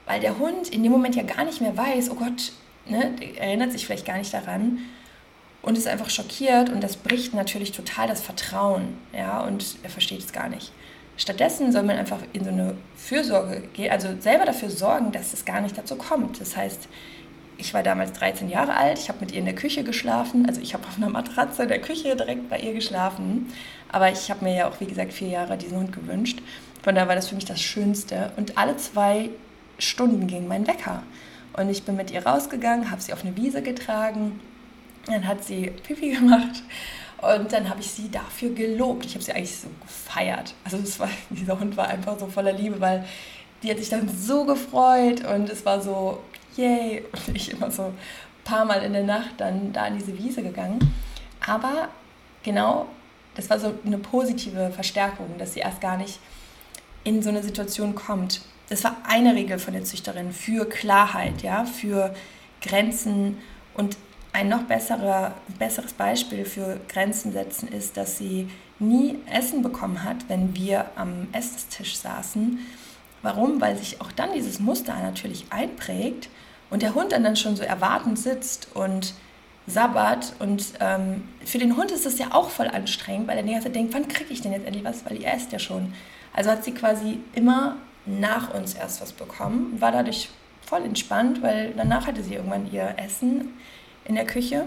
[0.07, 2.53] weil der Hund in dem Moment ja gar nicht mehr weiß, oh Gott,
[2.87, 4.79] ne, erinnert sich vielleicht gar nicht daran
[5.63, 10.21] und ist einfach schockiert und das bricht natürlich total das Vertrauen, ja, und er versteht
[10.21, 10.73] es gar nicht.
[11.17, 15.45] Stattdessen soll man einfach in so eine Fürsorge gehen, also selber dafür sorgen, dass es
[15.45, 16.41] gar nicht dazu kommt.
[16.41, 16.89] Das heißt,
[17.59, 20.61] ich war damals 13 Jahre alt, ich habe mit ihr in der Küche geschlafen, also
[20.61, 23.53] ich habe auf einer Matratze in der Küche direkt bei ihr geschlafen,
[23.89, 26.41] aber ich habe mir ja auch, wie gesagt, vier Jahre diesen Hund gewünscht.
[26.83, 28.33] Von daher war das für mich das Schönste.
[28.37, 29.31] Und alle zwei
[29.79, 31.03] Stunden ging mein Wecker.
[31.57, 34.41] Und ich bin mit ihr rausgegangen, habe sie auf eine Wiese getragen,
[35.07, 36.63] dann hat sie Pipi gemacht
[37.23, 39.07] und dann habe ich sie dafür gelobt.
[39.07, 40.55] Ich habe sie eigentlich so gefeiert.
[40.65, 43.05] Also war, dieser Hund war einfach so voller Liebe, weil
[43.63, 46.23] die hat sich dann so gefreut und es war so,
[46.57, 47.05] yay.
[47.13, 47.95] Und ich immer so ein
[48.45, 50.79] paar Mal in der Nacht dann da in diese Wiese gegangen.
[51.47, 51.89] Aber
[52.43, 52.87] genau,
[53.35, 56.19] das war so eine positive Verstärkung, dass sie erst gar nicht
[57.03, 58.41] in so eine Situation kommt.
[58.69, 62.15] Das war eine Regel von der Züchterin für Klarheit, ja, für
[62.63, 63.39] Grenzen
[63.75, 63.97] und
[64.33, 70.29] ein noch besserer, besseres Beispiel für Grenzen setzen ist, dass sie nie Essen bekommen hat,
[70.29, 72.59] wenn wir am Esstisch saßen.
[73.23, 73.61] Warum?
[73.61, 76.29] Weil sich auch dann dieses Muster natürlich einprägt
[76.71, 79.15] und der Hund dann, dann schon so erwartend sitzt und
[79.67, 80.35] sabbert.
[80.39, 83.69] Und ähm, für den Hund ist das ja auch voll anstrengend, weil er die ganze
[83.69, 85.95] Zeit denkt, wann kriege ich denn jetzt endlich was, weil ihr esst ja schon.
[86.33, 90.29] Also hat sie quasi immer nach uns erst was bekommen, war dadurch
[90.63, 93.55] voll entspannt, weil danach hatte sie irgendwann ihr Essen
[94.05, 94.67] in der Küche.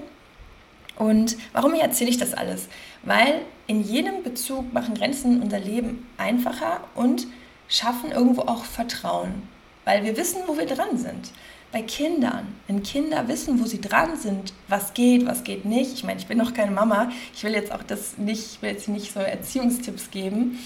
[0.97, 2.67] Und warum erzähle ich das alles?
[3.03, 7.27] Weil in jedem Bezug machen Grenzen unser Leben einfacher und
[7.67, 9.47] schaffen irgendwo auch Vertrauen,
[9.85, 11.31] weil wir wissen, wo wir dran sind.
[11.71, 15.93] Bei Kindern, wenn Kinder wissen, wo sie dran sind, was geht, was geht nicht.
[15.93, 18.71] Ich meine, ich bin noch keine Mama, ich will jetzt auch das nicht, ich will
[18.71, 20.59] jetzt nicht so Erziehungstipps geben,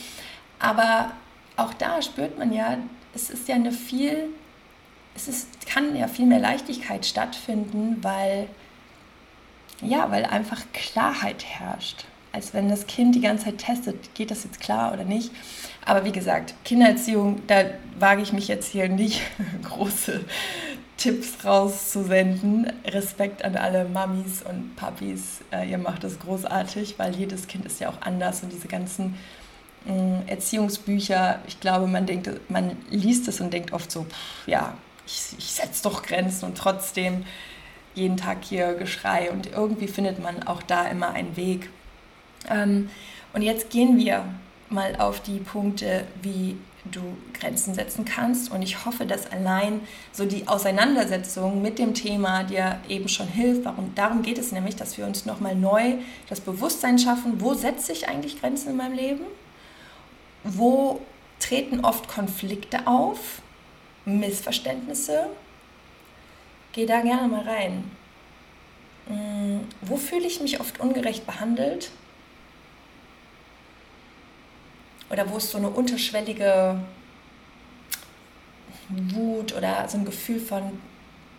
[0.60, 1.12] aber
[1.58, 2.78] auch da spürt man ja,
[3.14, 4.30] es ist ja eine viel,
[5.16, 8.48] es ist, kann ja viel mehr Leichtigkeit stattfinden, weil
[9.82, 12.06] ja, weil einfach Klarheit herrscht.
[12.34, 15.32] Als wenn das Kind die ganze Zeit testet, geht das jetzt klar oder nicht.
[15.86, 17.66] Aber wie gesagt, Kindererziehung, da
[18.00, 19.22] wage ich mich jetzt hier nicht
[19.64, 20.24] große
[21.02, 22.72] Tipps rauszusenden.
[22.86, 25.40] Respekt an alle Mamis und Papis.
[25.52, 29.16] Äh, ihr macht das großartig, weil jedes Kind ist ja auch anders und diese ganzen
[29.86, 34.76] mm, Erziehungsbücher, ich glaube, man denkt, man liest es und denkt oft so, pff, ja,
[35.08, 37.26] ich, ich setze doch Grenzen und trotzdem
[37.96, 41.70] jeden Tag hier Geschrei und irgendwie findet man auch da immer einen Weg.
[42.48, 42.92] Ähm,
[43.34, 44.24] und jetzt gehen wir
[44.70, 47.02] mal auf die Punkte, wie du
[47.34, 48.52] Grenzen setzen kannst.
[48.52, 53.66] Und ich hoffe, dass allein so die Auseinandersetzung mit dem Thema dir eben schon hilft.
[53.66, 53.94] Warum?
[53.96, 55.96] Darum geht es nämlich, dass wir uns nochmal neu
[56.30, 59.26] das Bewusstsein schaffen, wo setze ich eigentlich Grenzen in meinem Leben?
[60.44, 61.02] Wo
[61.40, 63.42] treten oft Konflikte auf,
[64.06, 65.28] Missverständnisse?
[66.74, 67.92] Geh da gerne mal rein.
[69.08, 71.92] Hm, wo fühle ich mich oft ungerecht behandelt?
[75.12, 76.80] Oder wo ist so eine unterschwellige
[78.90, 80.64] Wut oder so ein Gefühl von,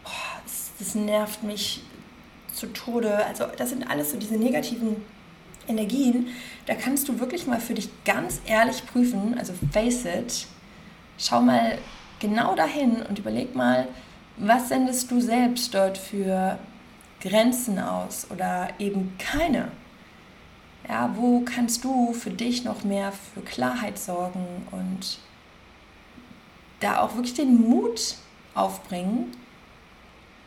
[0.04, 1.82] oh, das, das nervt mich
[2.52, 3.24] zu Tode.
[3.24, 4.96] Also das sind alles so diese negativen
[5.66, 6.28] Energien.
[6.66, 10.46] Da kannst du wirklich mal für dich ganz ehrlich prüfen, also face it.
[11.18, 11.78] Schau mal
[12.20, 13.88] genau dahin und überleg mal,
[14.36, 16.58] was sendest du selbst dort für
[17.20, 19.70] Grenzen aus oder eben keine?
[20.88, 25.18] Ja, wo kannst du für dich noch mehr für Klarheit sorgen und
[26.80, 28.16] da auch wirklich den Mut
[28.54, 29.32] aufbringen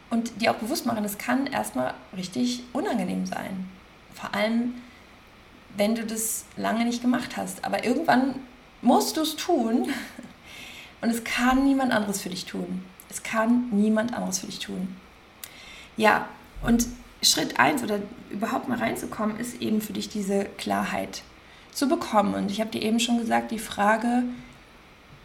[0.09, 3.69] und dir auch bewusst machen, es kann erstmal richtig unangenehm sein.
[4.13, 4.75] Vor allem,
[5.77, 7.63] wenn du das lange nicht gemacht hast.
[7.65, 8.35] Aber irgendwann
[8.81, 9.87] musst du es tun
[11.01, 12.83] und es kann niemand anderes für dich tun.
[13.09, 14.95] Es kann niemand anderes für dich tun.
[15.97, 16.27] Ja,
[16.63, 16.87] und
[17.25, 21.23] Schritt 1 oder überhaupt mal reinzukommen, ist eben für dich diese Klarheit
[21.71, 22.33] zu bekommen.
[22.33, 24.23] Und ich habe dir eben schon gesagt, die Frage,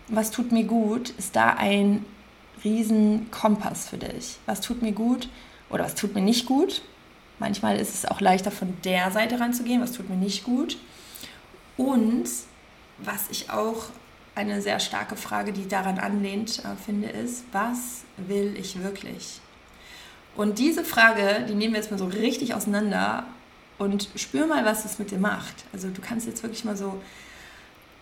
[0.09, 2.05] was tut mir gut, ist da ein
[2.65, 4.37] riesen Kompass für dich.
[4.47, 5.29] Was tut mir gut
[5.69, 6.83] oder was tut mir nicht gut?
[7.39, 10.77] Manchmal ist es auch leichter von der Seite ranzugehen, was tut mir nicht gut.
[11.77, 12.29] Und
[12.99, 13.85] was ich auch
[14.35, 19.41] eine sehr starke Frage, die daran anlehnt, äh, finde, ist, was will ich wirklich?
[20.37, 23.25] Und diese Frage, die nehmen wir jetzt mal so richtig auseinander
[23.79, 25.65] und spür mal, was es mit dir macht.
[25.73, 27.01] Also du kannst jetzt wirklich mal so,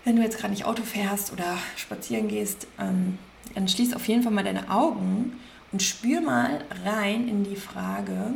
[0.05, 3.19] wenn du jetzt gerade nicht Auto fährst oder spazieren gehst, ähm,
[3.55, 5.39] dann schließ auf jeden Fall mal deine Augen
[5.73, 8.35] und spür mal rein in die Frage,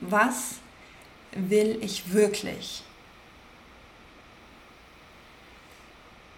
[0.00, 0.56] was
[1.32, 2.82] will ich wirklich?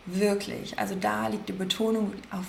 [0.07, 0.79] Wirklich.
[0.79, 2.47] Also da liegt die Betonung auf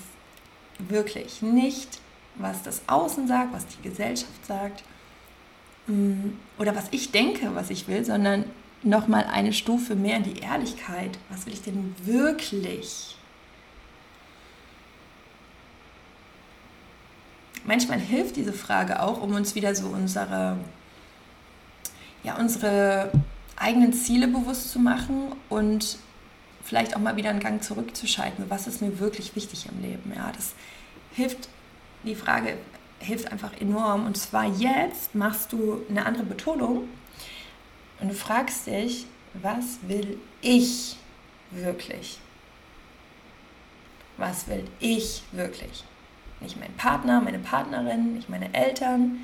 [0.78, 1.42] wirklich.
[1.42, 2.00] Nicht,
[2.38, 4.82] was das Außen sagt, was die Gesellschaft sagt
[5.86, 8.44] mm, oder was ich denke, was ich will, sondern
[8.82, 11.18] nochmal eine Stufe mehr in die Ehrlichkeit.
[11.30, 13.16] Was will ich denn wirklich?
[17.64, 20.56] Manchmal hilft diese Frage auch, um uns wieder so unsere,
[22.22, 23.12] ja, unsere
[23.56, 25.98] eigenen Ziele bewusst zu machen und
[26.62, 28.44] vielleicht auch mal wieder einen Gang zurückzuschalten.
[28.48, 30.12] Was ist mir wirklich wichtig im Leben?
[30.14, 30.54] Ja, das
[31.12, 31.48] hilft,
[32.04, 32.58] die Frage
[33.00, 34.06] hilft einfach enorm.
[34.06, 36.88] Und zwar jetzt machst du eine andere Betonung
[38.00, 40.96] und du fragst dich, was will ich
[41.50, 42.18] wirklich?
[44.16, 45.84] Was will ich wirklich?
[46.40, 49.20] Nicht mein Partner, meine Partnerin, nicht meine Eltern,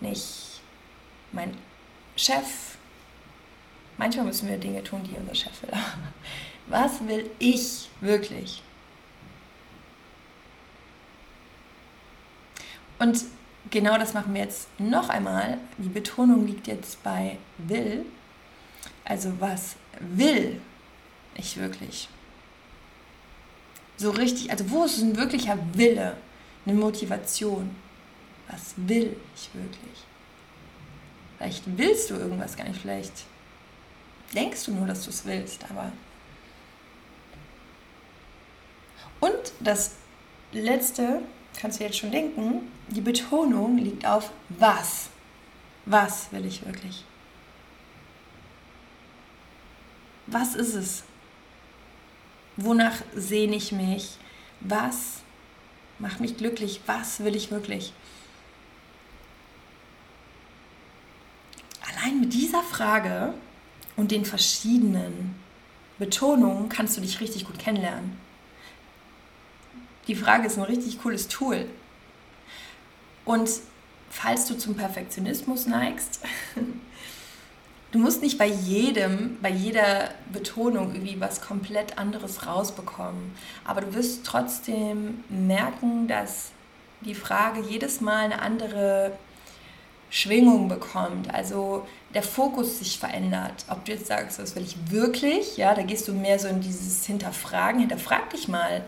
[0.00, 0.60] nicht
[1.32, 1.56] mein
[2.16, 2.76] Chef.
[3.96, 5.72] Manchmal müssen wir Dinge tun, die unser Chef will.
[6.66, 8.62] Was will ich wirklich?
[13.00, 13.24] Und
[13.70, 15.58] genau das machen wir jetzt noch einmal.
[15.78, 18.04] Die Betonung liegt jetzt bei will.
[19.04, 20.60] Also was will
[21.34, 22.08] ich wirklich?
[23.96, 26.16] So richtig, also wo ist ein wirklicher Wille,
[26.64, 27.74] eine Motivation?
[28.48, 30.04] Was will ich wirklich?
[31.36, 33.24] Vielleicht willst du irgendwas gar nicht, vielleicht
[34.34, 35.90] denkst du nur, dass du es willst, aber...
[39.20, 39.92] Und das
[40.52, 41.22] letzte,
[41.58, 45.10] kannst du jetzt schon denken, die Betonung liegt auf was.
[45.86, 47.04] Was will ich wirklich?
[50.26, 51.04] Was ist es?
[52.56, 54.18] Wonach sehne ich mich?
[54.60, 55.22] Was
[55.98, 56.80] macht mich glücklich?
[56.86, 57.92] Was will ich wirklich?
[61.88, 63.34] Allein mit dieser Frage
[63.96, 65.34] und den verschiedenen
[65.98, 68.18] Betonungen kannst du dich richtig gut kennenlernen.
[70.06, 71.66] Die Frage ist ein richtig cooles Tool.
[73.30, 73.48] Und
[74.10, 76.18] falls du zum Perfektionismus neigst,
[77.92, 83.30] du musst nicht bei jedem, bei jeder Betonung irgendwie was komplett anderes rausbekommen.
[83.64, 86.50] Aber du wirst trotzdem merken, dass
[87.02, 89.12] die Frage jedes Mal eine andere
[90.10, 91.32] Schwingung bekommt.
[91.32, 93.64] Also der Fokus sich verändert.
[93.68, 95.56] Ob du jetzt sagst, was will ich wirklich?
[95.56, 97.78] Ja, da gehst du mehr so in dieses Hinterfragen.
[97.78, 98.84] Hinterfrag dich mal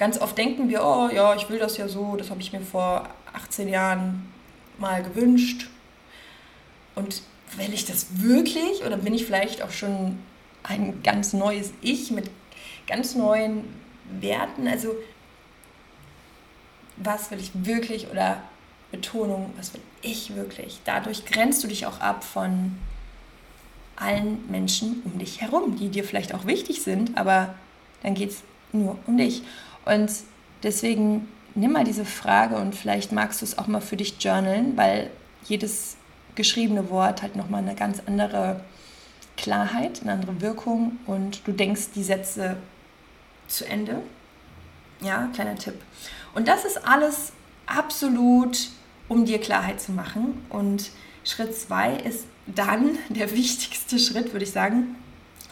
[0.00, 2.62] ganz oft denken wir, oh ja, ich will das ja so, das habe ich mir
[2.62, 4.32] vor 18 Jahren
[4.78, 5.68] mal gewünscht.
[6.94, 7.20] Und
[7.54, 10.18] will ich das wirklich oder bin ich vielleicht auch schon
[10.62, 12.30] ein ganz neues Ich mit
[12.86, 13.64] ganz neuen
[14.20, 14.66] Werten?
[14.66, 14.96] Also
[16.96, 18.42] was will ich wirklich oder
[18.90, 20.80] Betonung, was will ich wirklich?
[20.86, 22.78] Dadurch grenzt du dich auch ab von
[23.96, 27.54] allen Menschen um dich herum, die dir vielleicht auch wichtig sind, aber
[28.02, 29.42] dann geht es nur um dich.
[29.84, 30.10] Und
[30.62, 34.76] deswegen nimm mal diese Frage und vielleicht magst du es auch mal für dich journalen,
[34.76, 35.10] weil
[35.44, 35.96] jedes
[36.34, 38.60] geschriebene Wort hat nochmal eine ganz andere
[39.36, 42.56] Klarheit, eine andere Wirkung und du denkst die Sätze
[43.48, 44.02] zu Ende.
[45.00, 45.74] Ja, kleiner Tipp.
[46.34, 47.32] Und das ist alles
[47.66, 48.68] absolut,
[49.08, 50.44] um dir Klarheit zu machen.
[50.50, 50.90] Und
[51.24, 54.96] Schritt zwei ist dann der wichtigste Schritt, würde ich sagen,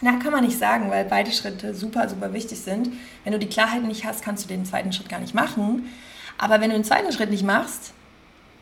[0.01, 2.89] na, kann man nicht sagen, weil beide Schritte super, super wichtig sind.
[3.23, 5.89] Wenn du die Klarheit nicht hast, kannst du den zweiten Schritt gar nicht machen.
[6.37, 7.93] Aber wenn du den zweiten Schritt nicht machst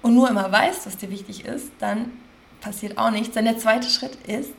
[0.01, 2.11] und nur immer weißt, was dir wichtig ist, dann
[2.59, 3.35] passiert auch nichts.
[3.35, 4.53] Denn der zweite Schritt ist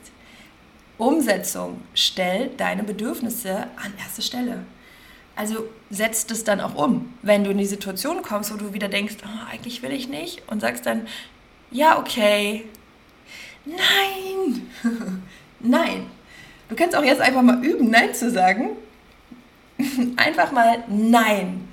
[0.97, 1.81] Umsetzung.
[1.93, 4.65] Stell deine Bedürfnisse an erste Stelle.
[5.35, 7.13] Also setz das dann auch um.
[7.21, 10.43] Wenn du in die Situation kommst, wo du wieder denkst, oh, eigentlich will ich nicht,
[10.49, 11.07] und sagst dann,
[11.71, 12.65] ja, okay,
[13.65, 14.67] nein,
[15.59, 16.07] nein,
[16.69, 18.69] Du kannst auch jetzt einfach mal üben, Nein zu sagen.
[20.17, 21.67] einfach mal Nein.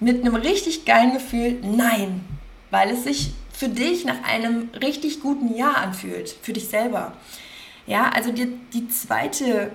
[0.00, 2.24] Mit einem richtig geilen Gefühl Nein.
[2.70, 6.36] Weil es sich für dich nach einem richtig guten Ja anfühlt.
[6.42, 7.12] Für dich selber.
[7.86, 9.72] Ja, also die, die zweite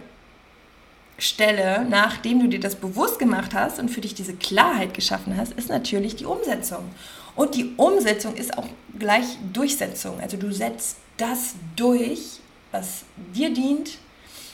[1.17, 5.53] Stelle, nachdem du dir das bewusst gemacht hast und für dich diese Klarheit geschaffen hast,
[5.53, 6.89] ist natürlich die Umsetzung.
[7.35, 10.19] Und die Umsetzung ist auch gleich Durchsetzung.
[10.21, 12.39] Also du setzt das durch,
[12.71, 13.03] was
[13.33, 13.97] dir dient,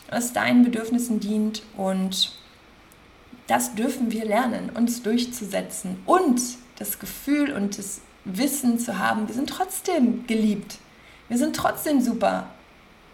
[0.10, 2.32] was deinen Bedürfnissen dient und
[3.48, 6.42] das dürfen wir lernen, uns durchzusetzen und
[6.78, 10.78] das Gefühl und das Wissen zu haben, wir sind trotzdem geliebt.
[11.30, 12.48] Wir sind trotzdem super.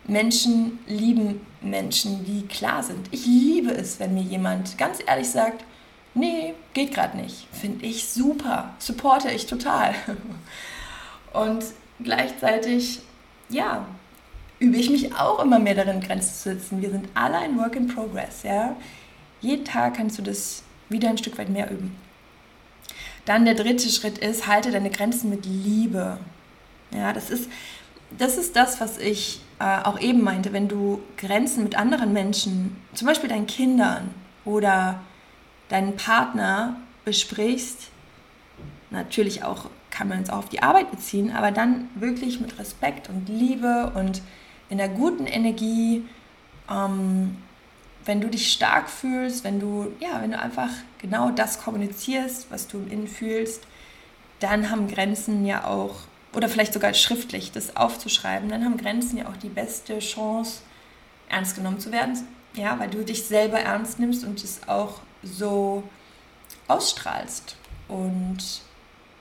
[0.08, 3.08] Menschen lieben Menschen, die klar sind.
[3.12, 5.64] Ich liebe es, wenn mir jemand ganz ehrlich sagt,
[6.14, 7.48] nee, geht gerade nicht.
[7.52, 9.96] Finde ich super, supporte ich total.
[11.34, 11.64] Und
[12.00, 13.02] gleichzeitig,
[13.50, 13.86] ja,
[14.60, 16.82] übe ich mich auch immer mehr darin, Grenzen zu setzen.
[16.82, 18.76] Wir sind alle ein Work in Progress, ja.
[19.42, 21.96] Jeden Tag kannst du das wieder ein Stück weit mehr üben.
[23.26, 26.20] Dann der dritte Schritt ist, halte deine Grenzen mit Liebe.
[26.92, 27.50] Ja, das ist
[28.18, 32.78] das, ist das was ich äh, auch eben meinte, wenn du Grenzen mit anderen Menschen,
[32.94, 34.14] zum Beispiel deinen Kindern
[34.46, 35.02] oder
[35.70, 37.90] deinen Partner besprichst,
[38.92, 43.10] natürlich auch kann man es auch auf die Arbeit beziehen, aber dann wirklich mit Respekt
[43.10, 44.22] und Liebe und
[44.70, 46.04] in der guten Energie,
[46.70, 47.38] ähm,
[48.06, 52.68] wenn du dich stark fühlst, wenn du, ja, wenn du einfach genau das kommunizierst, was
[52.68, 53.64] du im Innen fühlst,
[54.40, 55.96] dann haben Grenzen ja auch,
[56.34, 60.62] oder vielleicht sogar schriftlich das aufzuschreiben, dann haben Grenzen ja auch die beste Chance,
[61.30, 65.84] ernst genommen zu werden, ja, weil du dich selber ernst nimmst und es auch so
[66.68, 67.56] ausstrahlst
[67.88, 68.62] und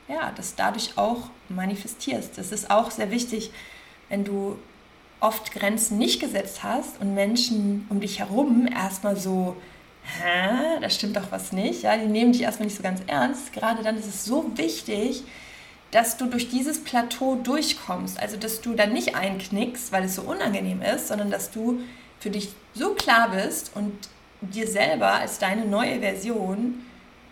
[0.08, 2.36] ja, das dadurch auch manifestierst.
[2.36, 3.50] Das ist auch sehr wichtig,
[4.08, 4.58] wenn du
[5.24, 9.56] oft Grenzen nicht gesetzt hast und Menschen um dich herum erstmal so,
[10.02, 13.52] hä, da stimmt doch was nicht, ja, die nehmen dich erstmal nicht so ganz ernst.
[13.52, 15.22] Gerade dann ist es so wichtig,
[15.90, 18.20] dass du durch dieses Plateau durchkommst.
[18.20, 21.80] Also, dass du dann nicht einknickst, weil es so unangenehm ist, sondern dass du
[22.20, 23.92] für dich so klar bist und
[24.42, 26.84] dir selber als deine neue Version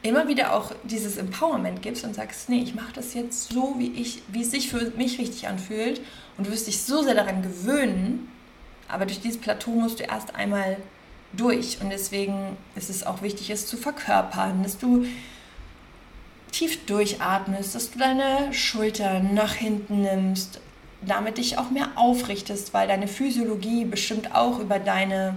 [0.03, 3.93] immer wieder auch dieses Empowerment gibst und sagst, nee, ich mache das jetzt so, wie,
[3.93, 6.01] ich, wie es sich für mich richtig anfühlt
[6.37, 8.29] und du wirst dich so sehr daran gewöhnen,
[8.89, 10.77] aber durch dieses Plateau musst du erst einmal
[11.33, 15.07] durch und deswegen ist es auch wichtig, es zu verkörpern, dass du
[16.51, 20.61] tief durchatmest, dass du deine Schultern nach hinten nimmst,
[21.01, 25.35] damit dich auch mehr aufrichtest, weil deine Physiologie bestimmt auch über deine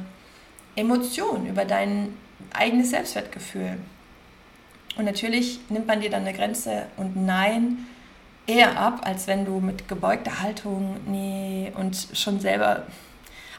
[0.75, 2.13] Emotionen, über dein
[2.53, 3.77] eigenes Selbstwertgefühl.
[4.97, 7.85] Und natürlich nimmt man dir dann eine Grenze und Nein
[8.47, 12.83] eher ab, als wenn du mit gebeugter Haltung nee und schon selber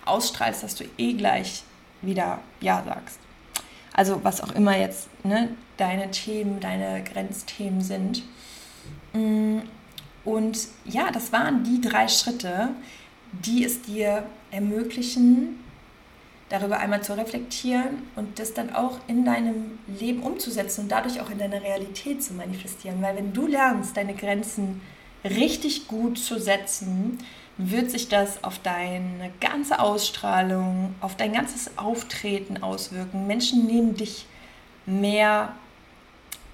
[0.05, 1.63] ausstrahlst, dass du eh gleich
[2.03, 3.19] wieder Ja sagst.
[3.93, 8.23] Also was auch immer jetzt ne, deine Themen, deine Grenzthemen sind.
[9.13, 9.61] Mm,
[10.25, 12.69] und ja, das waren die drei Schritte,
[13.33, 15.59] die es dir ermöglichen,
[16.49, 21.31] darüber einmal zu reflektieren und das dann auch in deinem Leben umzusetzen und dadurch auch
[21.31, 23.03] in deiner Realität zu manifestieren.
[23.03, 24.81] Weil wenn du lernst, deine Grenzen
[25.25, 27.19] richtig gut zu setzen,
[27.59, 33.27] wird sich das auf deine ganze Ausstrahlung, auf dein ganzes Auftreten auswirken.
[33.27, 34.27] Menschen nehmen dich
[34.85, 35.55] mehr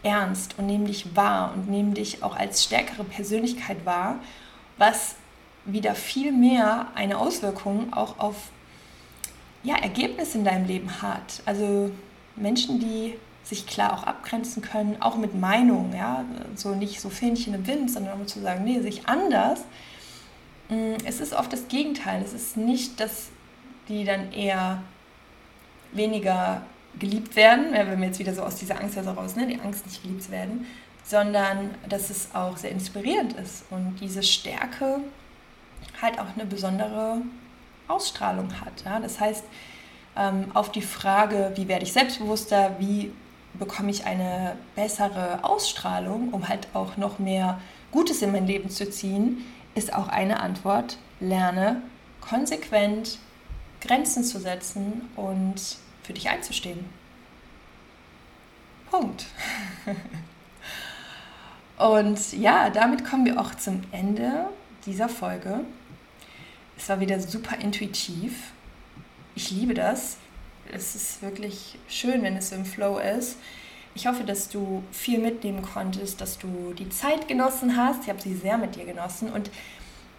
[0.02, 4.20] ernst und nehmen dich wahr und nehmen dich auch als stärkere Persönlichkeit wahr,
[4.78, 5.16] was
[5.64, 8.36] wieder viel mehr eine Auswirkung auch auf
[9.62, 11.42] ja, Ergebnis in deinem Leben hat.
[11.46, 11.90] Also
[12.36, 17.54] Menschen, die sich klar auch abgrenzen können, auch mit Meinung, ja, so nicht so Fähnchen
[17.54, 19.60] im Wind, sondern um zu sagen, nee, sich anders.
[20.68, 22.22] Mm, es ist oft das Gegenteil.
[22.22, 23.30] Es ist nicht, dass
[23.88, 24.82] die dann eher
[25.92, 26.62] weniger
[26.98, 30.02] geliebt werden, wenn wir jetzt wieder so aus dieser Angst heraus, ne, die Angst nicht
[30.02, 30.66] geliebt werden,
[31.04, 35.00] sondern dass es auch sehr inspirierend ist und diese Stärke
[36.00, 37.22] halt auch eine besondere
[37.92, 38.84] Ausstrahlung hat.
[38.84, 39.00] Ja?
[39.00, 39.44] Das heißt,
[40.16, 43.12] ähm, auf die Frage, wie werde ich selbstbewusster, wie
[43.54, 48.88] bekomme ich eine bessere Ausstrahlung, um halt auch noch mehr Gutes in mein Leben zu
[48.88, 51.82] ziehen, ist auch eine Antwort, lerne
[52.20, 53.18] konsequent
[53.80, 55.60] Grenzen zu setzen und
[56.02, 56.84] für dich einzustehen.
[58.90, 59.26] Punkt.
[61.78, 64.46] und ja, damit kommen wir auch zum Ende
[64.84, 65.60] dieser Folge.
[66.82, 68.50] Es war wieder super intuitiv.
[69.36, 70.16] Ich liebe das.
[70.72, 73.36] Es ist wirklich schön, wenn es im Flow ist.
[73.94, 78.02] Ich hoffe, dass du viel mitnehmen konntest, dass du die Zeit genossen hast.
[78.02, 79.48] Ich habe sie sehr mit dir genossen und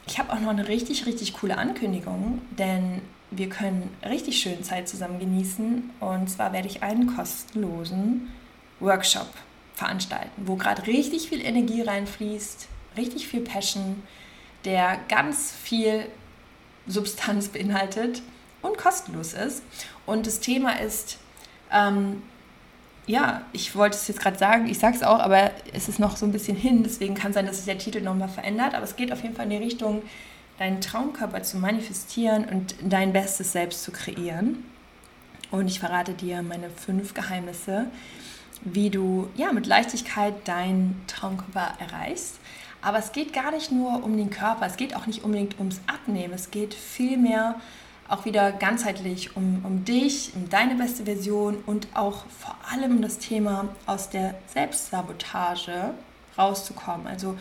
[0.08, 4.88] ich habe auch noch eine richtig, richtig coole Ankündigung, denn wir können richtig schön Zeit
[4.88, 5.90] zusammen genießen.
[6.00, 8.30] Und zwar werde ich einen kostenlosen
[8.80, 9.28] Workshop
[9.76, 14.02] veranstalten, wo gerade richtig viel Energie reinfließt, richtig viel Passion,
[14.64, 16.06] der ganz viel
[16.88, 18.22] Substanz beinhaltet
[18.62, 19.64] und kostenlos ist.
[20.06, 21.18] Und das Thema ist,
[21.72, 22.22] ähm,
[23.06, 26.16] ja, ich wollte es jetzt gerade sagen, ich sage es auch, aber es ist noch
[26.16, 28.96] so ein bisschen hin, deswegen kann sein, dass sich der Titel nochmal verändert, aber es
[28.96, 30.04] geht auf jeden Fall in die Richtung,
[30.58, 34.64] deinen Traumkörper zu manifestieren und dein bestes Selbst zu kreieren.
[35.52, 37.88] Und ich verrate dir meine fünf Geheimnisse,
[38.62, 42.40] wie du ja mit Leichtigkeit deinen Traumkörper erreichst.
[42.84, 45.80] Aber es geht gar nicht nur um den Körper, es geht auch nicht unbedingt ums
[45.88, 47.56] Abnehmen, es geht vielmehr
[48.10, 53.02] auch wieder ganzheitlich um, um dich, um deine beste Version und auch vor allem um
[53.02, 55.94] das Thema aus der Selbstsabotage
[56.38, 57.08] rauszukommen.
[57.08, 57.38] Also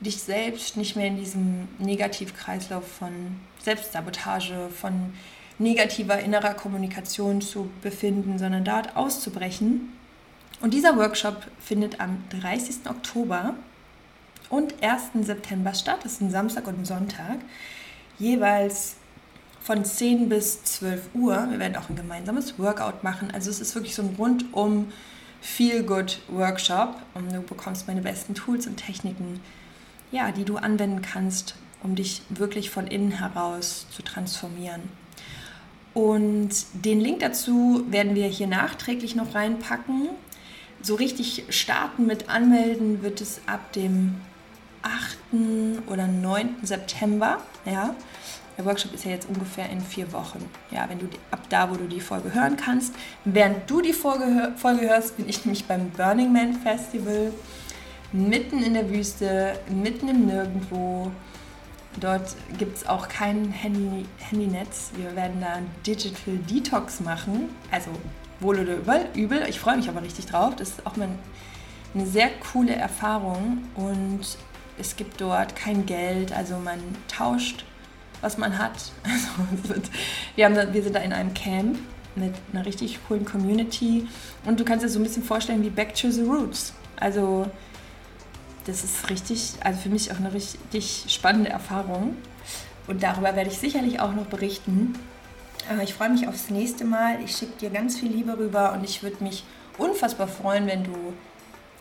[0.00, 5.12] dich selbst nicht mehr in diesem Negativkreislauf von Selbstsabotage, von
[5.58, 9.92] negativer innerer Kommunikation zu befinden, sondern dort auszubrechen
[10.60, 12.88] Und dieser Workshop findet am 30.
[12.88, 13.54] Oktober
[14.52, 15.26] und 1.
[15.26, 16.00] September statt.
[16.04, 17.38] Das ist ein Samstag und ein Sonntag.
[18.18, 18.96] Jeweils
[19.62, 21.46] von 10 bis 12 Uhr.
[21.50, 23.30] Wir werden auch ein gemeinsames Workout machen.
[23.32, 24.92] Also es ist wirklich so ein rundum
[25.40, 29.40] Feel-Good-Workshop und du bekommst meine besten Tools und Techniken,
[30.10, 34.82] ja, die du anwenden kannst, um dich wirklich von innen heraus zu transformieren.
[35.94, 40.10] Und den Link dazu werden wir hier nachträglich noch reinpacken.
[40.82, 44.20] So richtig starten mit Anmelden wird es ab dem
[44.82, 45.18] 8.
[45.86, 46.56] oder 9.
[46.62, 47.38] September.
[47.64, 47.94] Ja.
[48.58, 50.44] Der Workshop ist ja jetzt ungefähr in vier Wochen.
[50.70, 52.94] Ja, wenn du ab da, wo du die Folge hören kannst.
[53.24, 57.32] Während du die Folge, Folge hörst, bin ich nämlich beim Burning Man Festival
[58.12, 61.10] mitten in der Wüste, mitten im Nirgendwo.
[61.98, 64.90] Dort gibt es auch kein Handy, Handynetz.
[64.96, 67.50] Wir werden da Digital Detox machen.
[67.70, 67.90] Also
[68.40, 68.76] wohl oder
[69.14, 69.46] übel.
[69.48, 70.56] Ich freue mich aber richtig drauf.
[70.56, 71.08] Das ist auch mal
[71.94, 73.64] eine sehr coole Erfahrung.
[73.74, 74.20] Und
[74.82, 76.32] es gibt dort kein Geld.
[76.32, 76.78] Also man
[77.08, 77.64] tauscht,
[78.20, 78.92] was man hat.
[79.64, 79.80] Also
[80.36, 81.78] wir, haben, wir sind da in einem Camp
[82.14, 84.06] mit einer richtig coolen Community.
[84.44, 86.74] Und du kannst dir so ein bisschen vorstellen wie Back to the Roots.
[86.96, 87.46] Also
[88.66, 92.16] das ist richtig, also für mich auch eine richtig spannende Erfahrung.
[92.86, 94.94] Und darüber werde ich sicherlich auch noch berichten.
[95.82, 97.22] Ich freue mich aufs nächste Mal.
[97.24, 99.44] Ich schicke dir ganz viel Liebe rüber und ich würde mich
[99.78, 101.12] unfassbar freuen, wenn du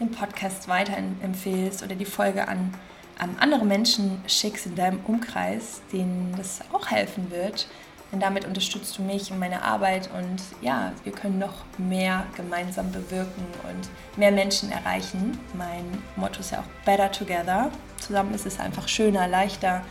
[0.01, 2.73] den Podcast weiterempfehlst oder die Folge an,
[3.17, 7.67] an andere Menschen schickst in deinem Umkreis, denen das auch helfen wird.
[8.11, 12.91] Denn damit unterstützt du mich und meine Arbeit und ja, wir können noch mehr gemeinsam
[12.91, 15.39] bewirken und mehr Menschen erreichen.
[15.53, 15.85] Mein
[16.17, 17.71] Motto ist ja auch Better Together.
[17.97, 19.81] Zusammen ist es einfach schöner, leichter.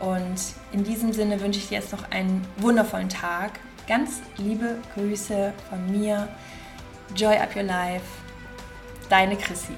[0.00, 0.38] Und
[0.72, 3.58] in diesem Sinne wünsche ich dir jetzt noch einen wundervollen Tag.
[3.88, 6.28] Ganz liebe Grüße von mir.
[7.14, 8.25] Joy up your life.
[9.08, 9.76] Deine Chrissy.